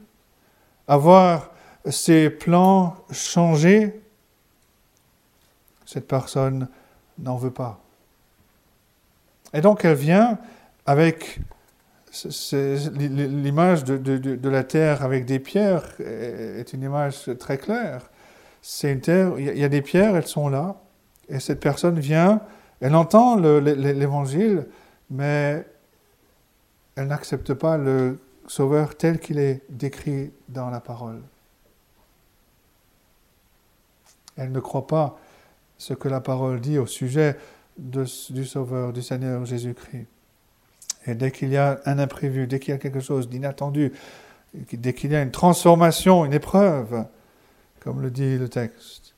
avoir 0.87 1.54
ses 1.89 2.29
plans 2.29 2.95
changés, 3.11 3.99
cette 5.85 6.07
personne 6.07 6.67
n'en 7.19 7.37
veut 7.37 7.51
pas. 7.51 7.79
Et 9.53 9.61
donc 9.61 9.85
elle 9.85 9.95
vient 9.95 10.37
avec 10.85 11.39
l'image 12.97 13.83
de, 13.83 14.49
la 14.49 14.63
terre 14.63 15.03
avec 15.03 15.25
des 15.25 15.39
pierres 15.39 15.83
est 15.99 16.71
une 16.73 16.83
image 16.83 17.29
très 17.39 17.57
claire. 17.57 18.09
C'est 18.61 18.91
une 18.91 19.01
terre, 19.01 19.33
il 19.37 19.57
y 19.57 19.63
a 19.63 19.69
des 19.69 19.81
pierres, 19.81 20.15
elles 20.15 20.27
sont 20.27 20.49
là, 20.49 20.75
et 21.29 21.39
cette 21.39 21.59
personne 21.59 21.99
vient, 21.99 22.41
elle 22.79 22.95
entend 22.95 23.35
l'évangile, 23.35 24.65
mais 25.09 25.65
elle 26.95 27.07
n'accepte 27.07 27.53
pas 27.53 27.77
le 27.77 28.19
Sauveur 28.47 28.95
tel 28.95 29.19
qu'il 29.19 29.39
est 29.39 29.63
décrit 29.69 30.31
dans 30.49 30.69
la 30.69 30.79
parole. 30.79 31.19
Elle 34.37 34.51
ne 34.51 34.59
croit 34.59 34.87
pas 34.87 35.17
ce 35.77 35.93
que 35.93 36.07
la 36.07 36.21
parole 36.21 36.59
dit 36.61 36.77
au 36.77 36.85
sujet 36.85 37.37
du 37.77 38.45
Sauveur, 38.45 38.93
du 38.93 39.01
Seigneur 39.01 39.45
Jésus-Christ. 39.45 40.07
Et 41.07 41.15
dès 41.15 41.31
qu'il 41.31 41.49
y 41.49 41.57
a 41.57 41.79
un 41.85 41.99
imprévu, 41.99 42.47
dès 42.47 42.59
qu'il 42.59 42.71
y 42.71 42.75
a 42.75 42.79
quelque 42.79 42.99
chose 42.99 43.29
d'inattendu, 43.29 43.93
dès 44.73 44.93
qu'il 44.93 45.11
y 45.11 45.15
a 45.15 45.21
une 45.21 45.31
transformation, 45.31 46.25
une 46.25 46.33
épreuve, 46.33 47.05
comme 47.81 48.01
le 48.01 48.09
dit 48.09 48.37
le 48.37 48.49
texte, 48.49 49.13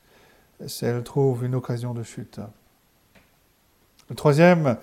elle 0.82 1.02
trouve 1.02 1.44
une 1.44 1.54
occasion 1.54 1.94
de 1.94 2.02
chute. 2.02 2.40
Le 4.10 4.16
troisième, 4.16 4.76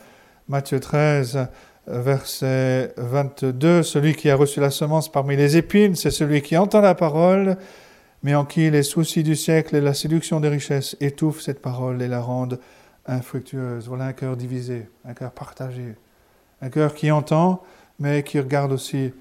Matthieu 0.47 0.79
13, 0.79 1.47
verset 1.87 2.93
22, 2.97 3.83
celui 3.83 4.15
qui 4.15 4.29
a 4.29 4.35
reçu 4.35 4.59
la 4.59 4.71
semence 4.71 5.11
parmi 5.11 5.35
les 5.35 5.57
épines, 5.57 5.95
c'est 5.95 6.11
celui 6.11 6.41
qui 6.41 6.57
entend 6.57 6.81
la 6.81 6.95
parole, 6.95 7.57
mais 8.25 8.33
en 8.33 8.43
qui 8.43 8.71
les 8.71 8.81
soucis 8.81 9.21
du 9.21 9.35
siècle 9.35 9.75
et 9.75 9.81
la 9.81 9.93
séduction 9.93 10.39
des 10.39 10.49
richesses 10.49 10.97
étouffent 10.99 11.41
cette 11.41 11.61
parole 11.61 12.01
et 12.01 12.07
la 12.07 12.21
rendent 12.21 12.59
infructueuse. 13.05 13.87
Voilà 13.87 14.05
un 14.05 14.13
cœur 14.13 14.35
divisé, 14.35 14.89
un 15.05 15.13
cœur 15.13 15.31
partagé, 15.31 15.93
un 16.59 16.69
cœur 16.71 16.95
qui 16.95 17.11
entend, 17.11 17.61
mais 17.99 18.23
qui 18.23 18.39
regarde 18.39 18.71
aussi 18.71 19.13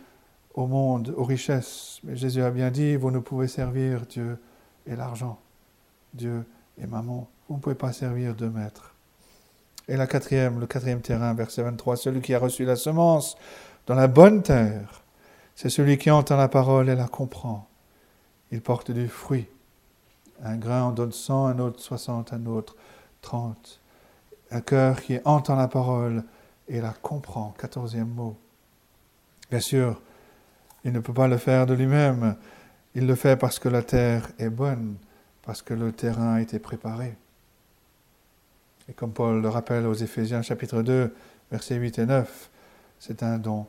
au 0.55 0.67
monde, 0.67 1.13
aux 1.19 1.25
richesses. 1.25 2.01
Mais 2.03 2.17
Jésus 2.17 2.43
a 2.43 2.51
bien 2.51 2.71
dit, 2.71 2.97
vous 2.97 3.11
ne 3.11 3.19
pouvez 3.19 3.47
servir 3.47 4.07
Dieu 4.07 4.39
et 4.87 4.97
l'argent, 4.97 5.39
Dieu 6.15 6.47
et 6.83 6.87
maman. 6.87 7.29
Vous 7.51 7.57
ne 7.57 7.61
pouvez 7.61 7.75
pas 7.75 7.93
servir 7.93 8.35
deux 8.35 8.49
maîtres. 8.49 8.95
Et 9.87 9.99
la 9.99 10.07
quatrième, 10.07 10.61
le 10.61 10.67
quatrième 10.67 11.03
terrain, 11.03 11.35
verset 11.35 11.63
23, 11.63 11.99
celui 11.99 12.23
qui 12.23 12.33
a 12.33 12.39
reçu 12.39 12.65
la 12.65 12.77
semence 12.77 13.37
dans 13.87 13.97
la 13.97 14.07
bonne 14.07 14.43
terre, 14.43 15.03
c'est 15.55 15.69
celui 15.69 15.99
qui 15.99 16.11
entend 16.11 16.39
la 16.39 16.49
parole 16.49 16.89
et 16.89 16.95
la 16.95 17.07
comprend. 17.07 17.69
Il 18.51 18.61
porte 18.61 18.91
du 18.91 19.09
fruit. 19.09 19.47
Un 20.43 20.57
grain 20.57 20.83
en 20.83 20.93
donne 20.93 21.13
100, 21.13 21.47
un 21.47 21.59
autre 21.59 21.81
60, 21.81 22.33
un 22.33 22.47
autre 22.47 22.77
30. 23.23 23.81
Un 24.51 24.61
cœur 24.61 25.01
qui 25.01 25.19
entend 25.25 25.57
la 25.57 25.69
parole 25.69 26.25
et 26.69 26.81
la 26.81 26.93
comprend. 26.93 27.55
Quatorzième 27.59 28.09
mot. 28.09 28.37
Bien 29.51 29.61
sûr, 29.61 30.01
il 30.85 30.93
ne 30.93 31.01
peut 31.01 31.13
pas 31.13 31.29
le 31.29 31.39
faire 31.39 31.67
de 31.67 31.75
lui-même. 31.75 32.37
Il 32.95 33.07
le 33.07 33.15
fait 33.15 33.37
parce 33.37 33.59
que 33.59 33.69
la 33.69 33.83
terre 33.83 34.31
est 34.39 34.51
bonne, 34.51 34.97
parce 35.43 35.63
que 35.63 35.75
le 35.75 35.93
terrain 35.93 36.35
a 36.35 36.41
été 36.41 36.59
préparé. 36.59 37.17
Et 38.89 38.93
comme 38.93 39.13
Paul 39.13 39.41
le 39.41 39.49
rappelle 39.49 39.87
aux 39.87 39.95
Éphésiens 39.95 40.43
chapitre 40.43 40.83
2, 40.83 41.15
versets 41.51 41.77
8 41.77 41.99
et 42.01 42.07
9, 42.07 42.51
c'est 42.99 43.23
un 43.23 43.39
don 43.39 43.67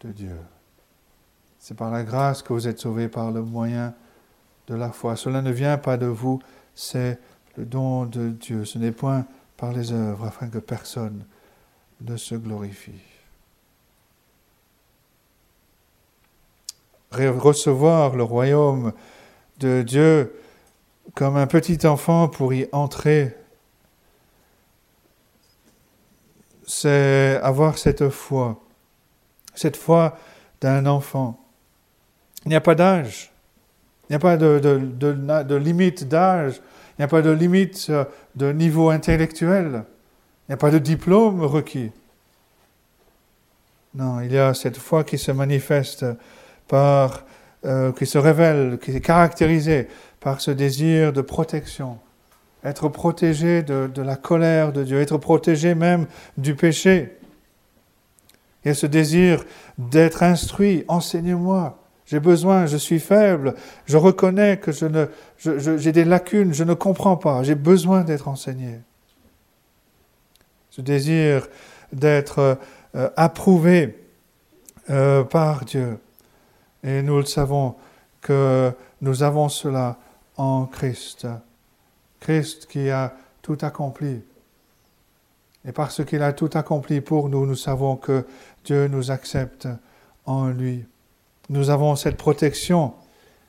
de 0.00 0.12
Dieu. 0.12 0.36
C'est 1.58 1.76
par 1.76 1.90
la 1.90 2.04
grâce 2.04 2.42
que 2.42 2.52
vous 2.52 2.68
êtes 2.68 2.78
sauvés 2.78 3.08
par 3.08 3.30
le 3.30 3.42
moyen 3.42 3.94
de 4.68 4.74
la 4.74 4.90
foi. 4.92 5.16
Cela 5.16 5.42
ne 5.42 5.50
vient 5.50 5.78
pas 5.78 5.96
de 5.96 6.06
vous, 6.06 6.40
c'est 6.74 7.18
le 7.56 7.64
don 7.64 8.04
de 8.06 8.28
Dieu. 8.30 8.64
Ce 8.64 8.78
n'est 8.78 8.92
point 8.92 9.26
par 9.56 9.72
les 9.72 9.92
œuvres 9.92 10.26
afin 10.26 10.48
que 10.48 10.58
personne 10.58 11.24
ne 12.00 12.16
se 12.16 12.34
glorifie. 12.34 13.02
Recevoir 17.10 18.14
le 18.14 18.22
royaume 18.22 18.92
de 19.58 19.82
Dieu 19.82 20.32
comme 21.14 21.36
un 21.36 21.46
petit 21.46 21.86
enfant 21.86 22.28
pour 22.28 22.52
y 22.52 22.68
entrer, 22.70 23.34
c'est 26.66 27.40
avoir 27.42 27.78
cette 27.78 28.10
foi, 28.10 28.60
cette 29.54 29.76
foi 29.76 30.18
d'un 30.60 30.86
enfant. 30.86 31.40
Il 32.44 32.48
n'y 32.50 32.56
a 32.56 32.60
pas 32.60 32.74
d'âge, 32.74 33.32
il 34.08 34.12
n'y 34.12 34.16
a 34.16 34.18
pas 34.18 34.36
de, 34.36 35.54
limite 35.56 36.08
d'âge 36.08 36.60
il 36.98 37.02
n'y 37.02 37.04
a 37.04 37.08
pas 37.08 37.22
de 37.22 37.30
limite 37.30 37.86
euh, 37.90 38.04
de 38.34 38.50
niveau 38.50 38.90
intellectuel. 38.90 39.84
Il 40.46 40.50
n'y 40.50 40.54
a 40.54 40.56
pas 40.56 40.72
de 40.72 40.78
diplôme 40.78 41.44
requis. 41.44 41.92
Non, 43.94 44.20
il 44.20 44.32
y 44.32 44.38
a 44.38 44.52
cette 44.52 44.76
foi 44.76 45.04
qui 45.04 45.16
se 45.16 45.30
manifeste 45.30 46.04
par, 46.66 47.24
euh, 47.64 47.92
qui 47.92 48.04
se 48.04 48.18
révèle, 48.18 48.78
qui 48.82 48.90
est 48.90 49.00
caractérisée 49.00 49.86
par 50.18 50.40
ce 50.40 50.50
désir 50.50 51.12
de 51.12 51.20
protection. 51.20 51.98
Être 52.64 52.88
protégé 52.88 53.62
de, 53.62 53.88
de 53.94 54.02
la 54.02 54.16
colère 54.16 54.72
de 54.72 54.82
Dieu, 54.82 55.00
être 55.00 55.18
protégé 55.18 55.76
même 55.76 56.06
du 56.36 56.56
péché. 56.56 57.16
Il 58.64 58.68
y 58.68 58.70
a 58.72 58.74
ce 58.74 58.86
désir 58.86 59.44
d'être 59.78 60.24
instruit. 60.24 60.84
Enseigne-moi. 60.88 61.78
J'ai 62.08 62.20
besoin, 62.20 62.64
je 62.64 62.78
suis 62.78 63.00
faible, 63.00 63.54
je 63.84 63.98
reconnais 63.98 64.56
que 64.56 64.72
je 64.72 64.86
ne, 64.86 65.06
j'ai 65.76 65.92
des 65.92 66.06
lacunes, 66.06 66.54
je 66.54 66.64
ne 66.64 66.72
comprends 66.72 67.18
pas, 67.18 67.42
j'ai 67.42 67.54
besoin 67.54 68.02
d'être 68.02 68.28
enseigné. 68.28 68.80
Ce 70.70 70.80
désir 70.80 71.48
d'être 71.92 72.58
euh, 72.94 73.10
approuvé 73.14 74.02
euh, 74.88 75.22
par 75.22 75.66
Dieu. 75.66 75.98
Et 76.82 77.02
nous 77.02 77.18
le 77.18 77.26
savons 77.26 77.74
que 78.22 78.72
nous 79.02 79.22
avons 79.22 79.50
cela 79.50 79.98
en 80.38 80.64
Christ. 80.64 81.26
Christ 82.20 82.66
qui 82.66 82.88
a 82.88 83.12
tout 83.42 83.58
accompli. 83.60 84.22
Et 85.66 85.72
parce 85.72 86.02
qu'il 86.06 86.22
a 86.22 86.32
tout 86.32 86.50
accompli 86.54 87.02
pour 87.02 87.28
nous, 87.28 87.44
nous 87.44 87.54
savons 87.54 87.96
que 87.96 88.24
Dieu 88.64 88.88
nous 88.88 89.10
accepte 89.10 89.68
en 90.24 90.48
lui. 90.48 90.86
Nous 91.50 91.70
avons 91.70 91.96
cette 91.96 92.16
protection, 92.16 92.94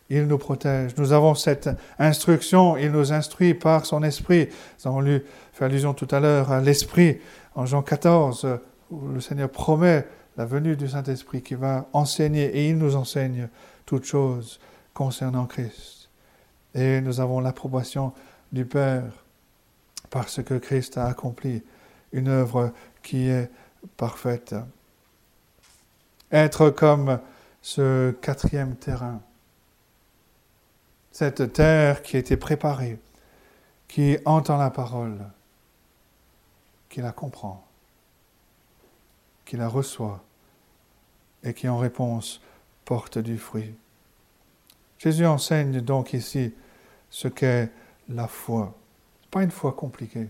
il 0.09 0.25
nous 0.25 0.38
protège. 0.38 0.95
Nous 0.97 1.12
avons 1.12 1.35
cette 1.35 1.69
instruction, 1.97 2.77
il 2.77 2.91
nous 2.91 3.13
instruit 3.13 3.53
par 3.53 3.85
son 3.85 4.03
esprit. 4.03 4.49
Nous 4.79 4.89
avons 4.89 5.01
lu, 5.01 5.23
fait 5.53 5.65
allusion 5.65 5.93
tout 5.93 6.07
à 6.12 6.19
l'heure 6.19 6.51
à 6.51 6.62
l'esprit 6.62 7.19
en 7.55 7.65
Jean 7.65 7.81
14, 7.81 8.59
où 8.91 9.07
le 9.09 9.21
Seigneur 9.21 9.49
promet 9.49 10.07
la 10.38 10.45
venue 10.45 10.75
du 10.75 10.88
Saint-Esprit 10.88 11.41
qui 11.41 11.55
va 11.55 11.88
enseigner 11.93 12.45
et 12.45 12.69
il 12.69 12.77
nous 12.77 12.95
enseigne 12.95 13.49
toutes 13.85 14.05
choses 14.05 14.59
concernant 14.93 15.45
Christ. 15.45 16.09
Et 16.73 17.01
nous 17.01 17.19
avons 17.19 17.39
l'approbation 17.39 18.13
du 18.51 18.65
Père 18.65 19.03
parce 20.09 20.41
que 20.41 20.53
Christ 20.55 20.97
a 20.97 21.05
accompli 21.05 21.62
une 22.13 22.29
œuvre 22.29 22.71
qui 23.03 23.27
est 23.27 23.49
parfaite. 23.97 24.55
Être 26.31 26.69
comme 26.69 27.19
ce 27.61 28.11
quatrième 28.11 28.75
terrain, 28.75 29.21
cette 31.11 31.53
terre 31.53 32.01
qui 32.01 32.15
a 32.15 32.19
été 32.19 32.37
préparée, 32.37 32.99
qui 33.87 34.17
entend 34.25 34.57
la 34.57 34.69
parole, 34.69 35.19
qui 36.89 37.01
la 37.01 37.12
comprend, 37.12 37.65
qui 39.45 39.57
la 39.57 39.67
reçoit 39.67 40.23
et 41.43 41.53
qui 41.53 41.67
en 41.67 41.77
réponse 41.77 42.41
porte 42.85 43.17
du 43.17 43.37
fruit. 43.37 43.73
Jésus 44.97 45.25
enseigne 45.25 45.81
donc 45.81 46.13
ici 46.13 46.53
ce 47.10 47.27
qu'est 47.27 47.69
la 48.10 48.27
foi. 48.27 48.75
Ce 49.21 49.25
n'est 49.25 49.29
pas 49.31 49.43
une 49.43 49.51
foi 49.51 49.73
compliquée. 49.73 50.27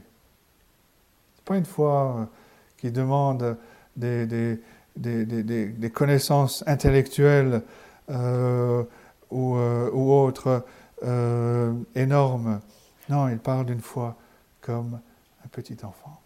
Ce 1.36 1.39
n'est 1.39 1.45
pas 1.45 1.57
une 1.57 1.65
foi 1.65 2.30
qui 2.77 2.91
demande 2.91 3.57
des, 3.95 4.25
des, 4.25 4.61
connaissances 5.93 6.64
intellectuelles 6.68 7.62
euh, 8.10 8.84
ou, 9.30 9.56
euh, 9.56 9.89
ou, 9.91 10.12
autres 10.12 10.66
euh, 11.04 11.74
énormes. 11.95 12.62
Non, 13.10 13.28
il 13.28 13.38
parle 13.38 13.66
d'une 13.66 13.82
foi 13.82 14.16
comme 14.62 15.00
un 15.43 15.47
petit 15.50 15.78
enfant. 15.84 16.20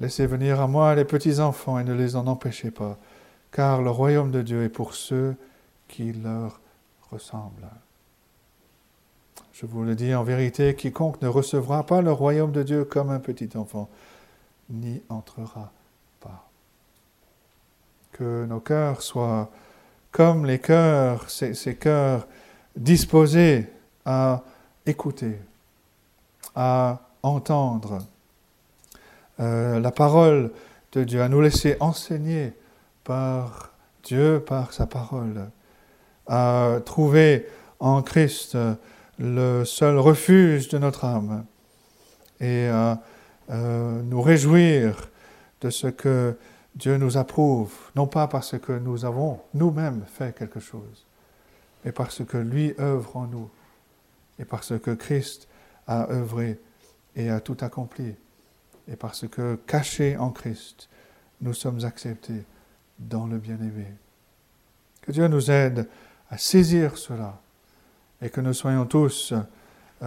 Laissez 0.00 0.26
venir 0.26 0.60
à 0.60 0.66
moi 0.66 0.94
les 0.94 1.04
petits 1.04 1.40
enfants 1.40 1.78
et 1.78 1.84
ne 1.84 1.94
les 1.94 2.16
en 2.16 2.26
empêchez 2.26 2.70
pas, 2.70 2.98
car 3.52 3.80
le 3.80 3.90
royaume 3.90 4.30
de 4.30 4.42
Dieu 4.42 4.64
est 4.64 4.68
pour 4.68 4.94
ceux 4.94 5.36
qui 5.88 6.12
leur 6.12 6.60
ressemblent. 7.10 7.70
Je 9.52 9.66
vous 9.66 9.84
le 9.84 9.94
dis 9.94 10.14
en 10.14 10.24
vérité, 10.24 10.74
quiconque 10.74 11.22
ne 11.22 11.28
recevra 11.28 11.86
pas 11.86 12.02
le 12.02 12.10
royaume 12.10 12.50
de 12.50 12.64
Dieu 12.64 12.84
comme 12.84 13.10
un 13.10 13.20
petit 13.20 13.56
enfant, 13.56 13.88
n'y 14.70 15.02
entrera 15.08 15.72
pas. 16.20 16.48
Que 18.12 18.44
nos 18.44 18.60
cœurs 18.60 19.02
soient 19.02 19.50
comme 20.12 20.46
les 20.46 20.60
cœurs, 20.60 21.28
ces, 21.28 21.76
cœurs 21.76 22.26
disposés 22.76 23.66
à 24.04 24.42
écouter, 24.86 25.38
à 26.54 27.00
entendre 27.22 27.98
euh, 29.40 29.80
la 29.80 29.90
parole 29.90 30.52
de 30.92 31.02
Dieu, 31.02 31.20
à 31.20 31.28
nous 31.28 31.40
laisser 31.40 31.76
enseigner 31.80 32.52
par 33.02 33.72
Dieu, 34.04 34.42
par 34.46 34.72
sa 34.72 34.86
parole, 34.86 35.50
à 36.26 36.78
trouver 36.84 37.46
en 37.80 38.02
Christ 38.02 38.56
le 39.18 39.64
seul 39.64 39.98
refuge 39.98 40.68
de 40.68 40.78
notre 40.78 41.04
âme 41.04 41.44
et 42.40 42.68
à 42.68 43.00
euh, 43.50 44.02
nous 44.02 44.22
réjouir 44.22 45.08
de 45.60 45.70
ce 45.70 45.86
que 45.86 46.36
Dieu 46.74 46.96
nous 46.96 47.16
approuve, 47.16 47.72
non 47.94 48.06
pas 48.06 48.26
parce 48.26 48.58
que 48.58 48.72
nous 48.72 49.04
avons 49.04 49.40
nous-mêmes 49.54 50.04
fait 50.06 50.36
quelque 50.36 50.60
chose, 50.60 51.06
mais 51.84 51.92
parce 51.92 52.24
que 52.24 52.36
lui 52.36 52.74
œuvre 52.78 53.16
en 53.16 53.26
nous 53.26 53.50
et 54.38 54.44
parce 54.44 54.78
que 54.78 54.90
Christ 54.90 55.48
a 55.86 56.10
œuvré 56.10 56.58
et 57.14 57.30
a 57.30 57.40
tout 57.40 57.56
accompli 57.60 58.16
et 58.88 58.96
parce 58.96 59.28
que 59.28 59.56
cachés 59.66 60.16
en 60.16 60.30
Christ, 60.30 60.88
nous 61.40 61.54
sommes 61.54 61.84
acceptés 61.84 62.44
dans 62.98 63.26
le 63.26 63.38
bien-aimé. 63.38 63.86
Que 65.00 65.12
Dieu 65.12 65.28
nous 65.28 65.50
aide 65.50 65.88
à 66.30 66.38
saisir 66.38 66.98
cela 66.98 67.40
et 68.20 68.30
que 68.30 68.40
nous 68.40 68.54
soyons 68.54 68.86
tous 68.86 69.32
euh, 69.32 69.42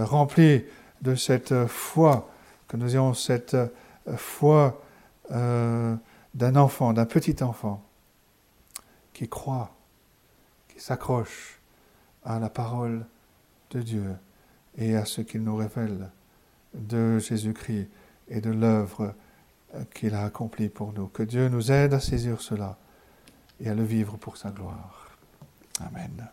remplis 0.06 0.64
de 1.02 1.16
cette 1.16 1.68
foi, 1.68 2.30
que 2.68 2.78
nous 2.78 2.94
ayons 2.94 3.14
cette 3.14 3.54
euh, 3.54 3.68
foi 4.16 4.82
euh, 5.32 5.96
d'un 6.34 6.56
enfant, 6.56 6.94
d'un 6.94 7.06
petit 7.06 7.42
enfant 7.44 7.84
qui 9.14 9.28
croit, 9.28 9.76
qui 10.68 10.80
s'accroche 10.80 11.60
à 12.24 12.40
la 12.40 12.50
parole 12.50 13.06
de 13.72 13.82
Dieu 13.82 14.16
et 14.78 14.96
à 14.96 15.06
ce 15.06 15.22
qu'il 15.22 15.44
nous 15.44 15.56
révèle 15.56 16.10
de 16.74 17.20
Jésus-Christ 17.20 17.90
et 18.30 18.42
de 18.42 18.52
l'œuvre 18.52 19.14
qu'il 19.94 20.14
a 20.14 20.24
accomplie 20.24 20.70
pour 20.70 20.94
nous. 20.94 21.08
Que 21.08 21.24
Dieu 21.24 21.50
nous 21.50 21.72
aide 21.72 21.94
à 21.94 22.00
saisir 22.00 22.42
cela 22.42 22.78
et 23.60 23.70
à 23.70 23.76
le 23.76 23.84
vivre 23.84 24.18
pour 24.18 24.38
sa 24.38 24.52
gloire. 24.52 25.18
Amen. 25.80 26.28